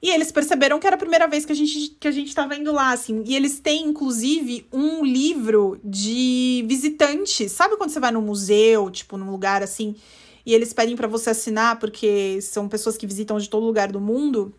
E 0.00 0.10
eles 0.10 0.30
perceberam 0.30 0.78
que 0.78 0.86
era 0.86 0.94
a 0.94 0.98
primeira 0.98 1.26
vez 1.26 1.44
que 1.44 1.50
a 1.50 1.54
gente 1.54 1.96
que 1.98 2.06
a 2.06 2.12
gente 2.12 2.28
estava 2.28 2.54
indo 2.54 2.72
lá, 2.72 2.92
assim. 2.92 3.24
E 3.26 3.34
eles 3.34 3.58
têm, 3.58 3.86
inclusive, 3.86 4.66
um 4.72 5.04
livro 5.04 5.80
de 5.82 6.64
visitantes. 6.68 7.50
Sabe 7.50 7.76
quando 7.76 7.90
você 7.90 7.98
vai 7.98 8.12
num 8.12 8.22
museu, 8.22 8.90
tipo, 8.90 9.16
num 9.16 9.30
lugar 9.30 9.62
assim, 9.62 9.96
e 10.46 10.54
eles 10.54 10.72
pedem 10.72 10.96
para 10.96 11.08
você 11.08 11.30
assinar, 11.30 11.78
porque 11.78 12.40
são 12.40 12.68
pessoas 12.68 12.96
que 12.96 13.06
visitam 13.06 13.38
de 13.38 13.48
todo 13.48 13.66
lugar 13.66 13.90
do 13.90 14.00
mundo? 14.00 14.54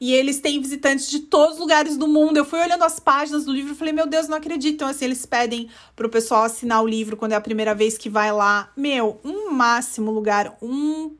E 0.00 0.12
eles 0.12 0.40
têm 0.40 0.60
visitantes 0.60 1.08
de 1.08 1.20
todos 1.20 1.54
os 1.54 1.60
lugares 1.60 1.96
do 1.96 2.06
mundo. 2.06 2.36
Eu 2.36 2.44
fui 2.44 2.60
olhando 2.60 2.84
as 2.84 3.00
páginas 3.00 3.44
do 3.44 3.52
livro 3.52 3.72
e 3.72 3.76
falei, 3.76 3.92
meu 3.92 4.06
Deus, 4.06 4.28
não 4.28 4.36
acredito. 4.36 4.74
Então, 4.74 4.88
assim, 4.88 5.06
eles 5.06 5.24
pedem 5.24 5.68
pro 5.94 6.08
pessoal 6.08 6.44
assinar 6.44 6.82
o 6.82 6.86
livro 6.86 7.16
quando 7.16 7.32
é 7.32 7.34
a 7.34 7.40
primeira 7.40 7.74
vez 7.74 7.96
que 7.96 8.10
vai 8.10 8.30
lá. 8.30 8.70
Meu, 8.76 9.18
um 9.24 9.50
máximo 9.50 10.10
lugar, 10.10 10.56
um 10.60 11.12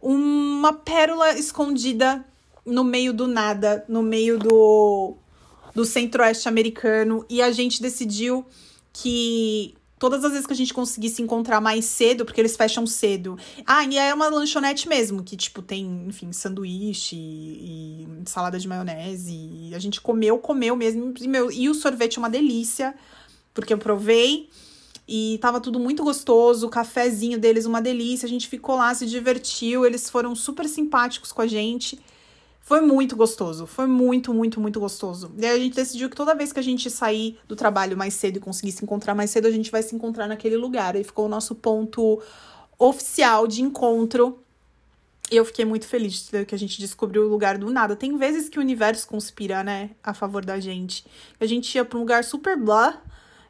uma 0.00 0.72
pérola 0.72 1.38
escondida 1.38 2.24
no 2.64 2.84
meio 2.84 3.12
do 3.12 3.26
nada, 3.26 3.84
no 3.88 4.02
meio 4.02 4.38
do, 4.38 5.16
do 5.74 5.84
centro-oeste 5.84 6.48
americano. 6.48 7.24
E 7.28 7.40
a 7.42 7.50
gente 7.50 7.80
decidiu 7.80 8.46
que 8.92 9.74
todas 9.98 10.24
as 10.24 10.30
vezes 10.30 10.46
que 10.46 10.52
a 10.52 10.56
gente 10.56 10.72
conseguisse 10.72 11.20
encontrar 11.20 11.60
mais 11.60 11.84
cedo, 11.84 12.24
porque 12.24 12.40
eles 12.40 12.56
fecham 12.56 12.86
cedo. 12.86 13.36
Ah, 13.66 13.84
e 13.84 13.98
é 13.98 14.14
uma 14.14 14.28
lanchonete 14.28 14.88
mesmo, 14.88 15.24
que, 15.24 15.36
tipo, 15.36 15.60
tem, 15.60 16.04
enfim, 16.06 16.32
sanduíche 16.32 17.16
e, 17.16 18.06
e 18.24 18.28
salada 18.28 18.58
de 18.58 18.68
maionese. 18.68 19.32
E 19.32 19.74
a 19.74 19.78
gente 19.78 20.00
comeu, 20.00 20.38
comeu 20.38 20.76
mesmo. 20.76 21.12
E, 21.20 21.26
meu, 21.26 21.50
e 21.50 21.68
o 21.68 21.74
sorvete 21.74 22.16
é 22.16 22.20
uma 22.20 22.30
delícia. 22.30 22.94
porque 23.52 23.72
eu 23.72 23.78
provei 23.78 24.48
e 25.08 25.38
tava 25.40 25.58
tudo 25.58 25.80
muito 25.80 26.04
gostoso, 26.04 26.66
o 26.66 26.70
cafezinho 26.70 27.38
deles 27.38 27.64
uma 27.64 27.80
delícia, 27.80 28.26
a 28.26 28.28
gente 28.28 28.46
ficou 28.46 28.76
lá, 28.76 28.94
se 28.94 29.06
divertiu, 29.06 29.86
eles 29.86 30.10
foram 30.10 30.34
super 30.34 30.68
simpáticos 30.68 31.32
com 31.32 31.40
a 31.40 31.46
gente. 31.46 31.98
Foi 32.60 32.82
muito 32.82 33.16
gostoso, 33.16 33.64
foi 33.64 33.86
muito, 33.86 34.34
muito, 34.34 34.60
muito 34.60 34.78
gostoso. 34.78 35.32
E 35.38 35.46
aí 35.46 35.56
a 35.56 35.58
gente 35.58 35.74
decidiu 35.74 36.10
que 36.10 36.16
toda 36.16 36.34
vez 36.34 36.52
que 36.52 36.60
a 36.60 36.62
gente 36.62 36.90
sair 36.90 37.38
do 37.48 37.56
trabalho 37.56 37.96
mais 37.96 38.12
cedo 38.12 38.36
e 38.36 38.40
conseguir 38.40 38.72
se 38.72 38.84
encontrar 38.84 39.14
mais 39.14 39.30
cedo, 39.30 39.46
a 39.46 39.50
gente 39.50 39.70
vai 39.70 39.82
se 39.82 39.94
encontrar 39.94 40.26
naquele 40.26 40.58
lugar. 40.58 40.94
Aí 40.94 41.02
ficou 41.02 41.24
o 41.24 41.28
nosso 41.28 41.54
ponto 41.54 42.20
oficial 42.78 43.46
de 43.46 43.62
encontro. 43.62 44.38
E 45.30 45.36
eu 45.36 45.44
fiquei 45.46 45.64
muito 45.64 45.86
feliz 45.86 46.30
que 46.46 46.54
a 46.54 46.58
gente 46.58 46.78
descobriu 46.78 47.22
o 47.22 47.28
lugar 47.28 47.56
do 47.56 47.70
nada. 47.70 47.96
Tem 47.96 48.14
vezes 48.18 48.50
que 48.50 48.58
o 48.58 48.60
universo 48.60 49.08
conspira, 49.08 49.64
né, 49.64 49.90
a 50.02 50.12
favor 50.12 50.44
da 50.44 50.60
gente. 50.60 51.06
A 51.40 51.46
gente 51.46 51.74
ia 51.74 51.86
pra 51.86 51.96
um 51.96 52.02
lugar 52.02 52.22
super 52.22 52.54
blá, 52.54 53.02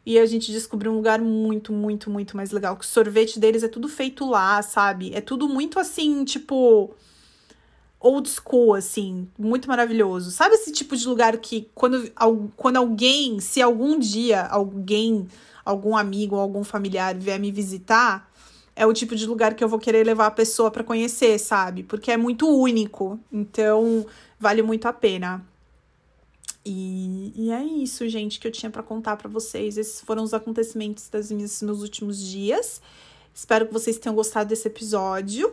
e 0.08 0.18
a 0.18 0.24
gente 0.24 0.50
descobriu 0.50 0.90
um 0.90 0.94
lugar 0.94 1.20
muito, 1.20 1.70
muito, 1.70 2.08
muito 2.08 2.34
mais 2.34 2.50
legal. 2.50 2.74
Que 2.78 2.82
o 2.82 2.88
sorvete 2.88 3.38
deles 3.38 3.62
é 3.62 3.68
tudo 3.68 3.90
feito 3.90 4.24
lá, 4.24 4.62
sabe? 4.62 5.12
É 5.12 5.20
tudo 5.20 5.46
muito 5.46 5.78
assim, 5.78 6.24
tipo. 6.24 6.94
Old 8.00 8.26
school, 8.26 8.72
assim. 8.72 9.28
Muito 9.38 9.68
maravilhoso. 9.68 10.30
Sabe 10.30 10.54
esse 10.54 10.72
tipo 10.72 10.96
de 10.96 11.06
lugar 11.06 11.36
que 11.36 11.68
quando, 11.74 12.10
quando 12.56 12.78
alguém, 12.78 13.38
se 13.38 13.60
algum 13.60 13.98
dia 13.98 14.46
alguém, 14.46 15.26
algum 15.62 15.94
amigo 15.94 16.36
algum 16.36 16.64
familiar 16.64 17.14
vier 17.14 17.38
me 17.38 17.52
visitar, 17.52 18.32
é 18.74 18.86
o 18.86 18.94
tipo 18.94 19.14
de 19.14 19.26
lugar 19.26 19.52
que 19.52 19.62
eu 19.62 19.68
vou 19.68 19.78
querer 19.78 20.06
levar 20.06 20.28
a 20.28 20.30
pessoa 20.30 20.70
para 20.70 20.82
conhecer, 20.82 21.38
sabe? 21.38 21.82
Porque 21.82 22.10
é 22.10 22.16
muito 22.16 22.48
único. 22.48 23.20
Então, 23.30 24.06
vale 24.40 24.62
muito 24.62 24.86
a 24.88 24.92
pena. 24.94 25.44
E, 26.64 27.32
e 27.34 27.50
é 27.50 27.62
isso, 27.62 28.08
gente, 28.08 28.38
que 28.38 28.46
eu 28.46 28.52
tinha 28.52 28.70
para 28.70 28.82
contar 28.82 29.16
para 29.16 29.28
vocês. 29.28 29.78
Esses 29.78 30.00
foram 30.00 30.22
os 30.22 30.34
acontecimentos 30.34 31.08
das 31.08 31.30
meus 31.30 31.82
últimos 31.82 32.22
dias. 32.22 32.80
Espero 33.34 33.66
que 33.66 33.72
vocês 33.72 33.98
tenham 33.98 34.14
gostado 34.14 34.48
desse 34.48 34.68
episódio. 34.68 35.52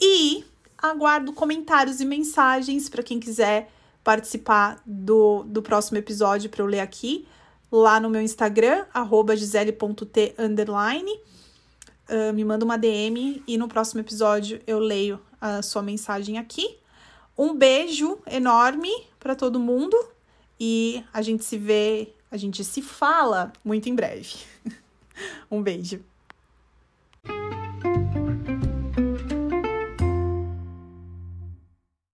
E 0.00 0.44
aguardo 0.76 1.32
comentários 1.32 2.00
e 2.00 2.04
mensagens 2.04 2.88
para 2.88 3.02
quem 3.02 3.20
quiser 3.20 3.70
participar 4.02 4.82
do, 4.84 5.44
do 5.44 5.62
próximo 5.62 5.98
episódio 5.98 6.50
para 6.50 6.62
eu 6.62 6.66
ler 6.66 6.80
aqui. 6.80 7.26
Lá 7.70 7.98
no 8.00 8.10
meu 8.10 8.20
Instagram, 8.20 8.84
gisele.t 9.34 10.34
Uh, 12.10 12.32
me 12.34 12.44
manda 12.44 12.64
uma 12.64 12.76
DM 12.76 13.42
e 13.46 13.56
no 13.56 13.68
próximo 13.68 14.00
episódio 14.00 14.60
eu 14.66 14.78
leio 14.78 15.20
a 15.40 15.62
sua 15.62 15.80
mensagem 15.82 16.36
aqui. 16.36 16.76
Um 17.38 17.54
beijo 17.56 18.18
enorme 18.26 18.90
para 19.18 19.34
todo 19.34 19.58
mundo 19.58 19.96
e 20.64 21.02
a 21.12 21.20
gente 21.22 21.42
se 21.42 21.58
vê, 21.58 22.14
a 22.30 22.36
gente 22.36 22.62
se 22.62 22.80
fala 22.80 23.52
muito 23.64 23.88
em 23.88 23.96
breve. 23.96 24.36
um 25.50 25.60
beijo. 25.60 26.04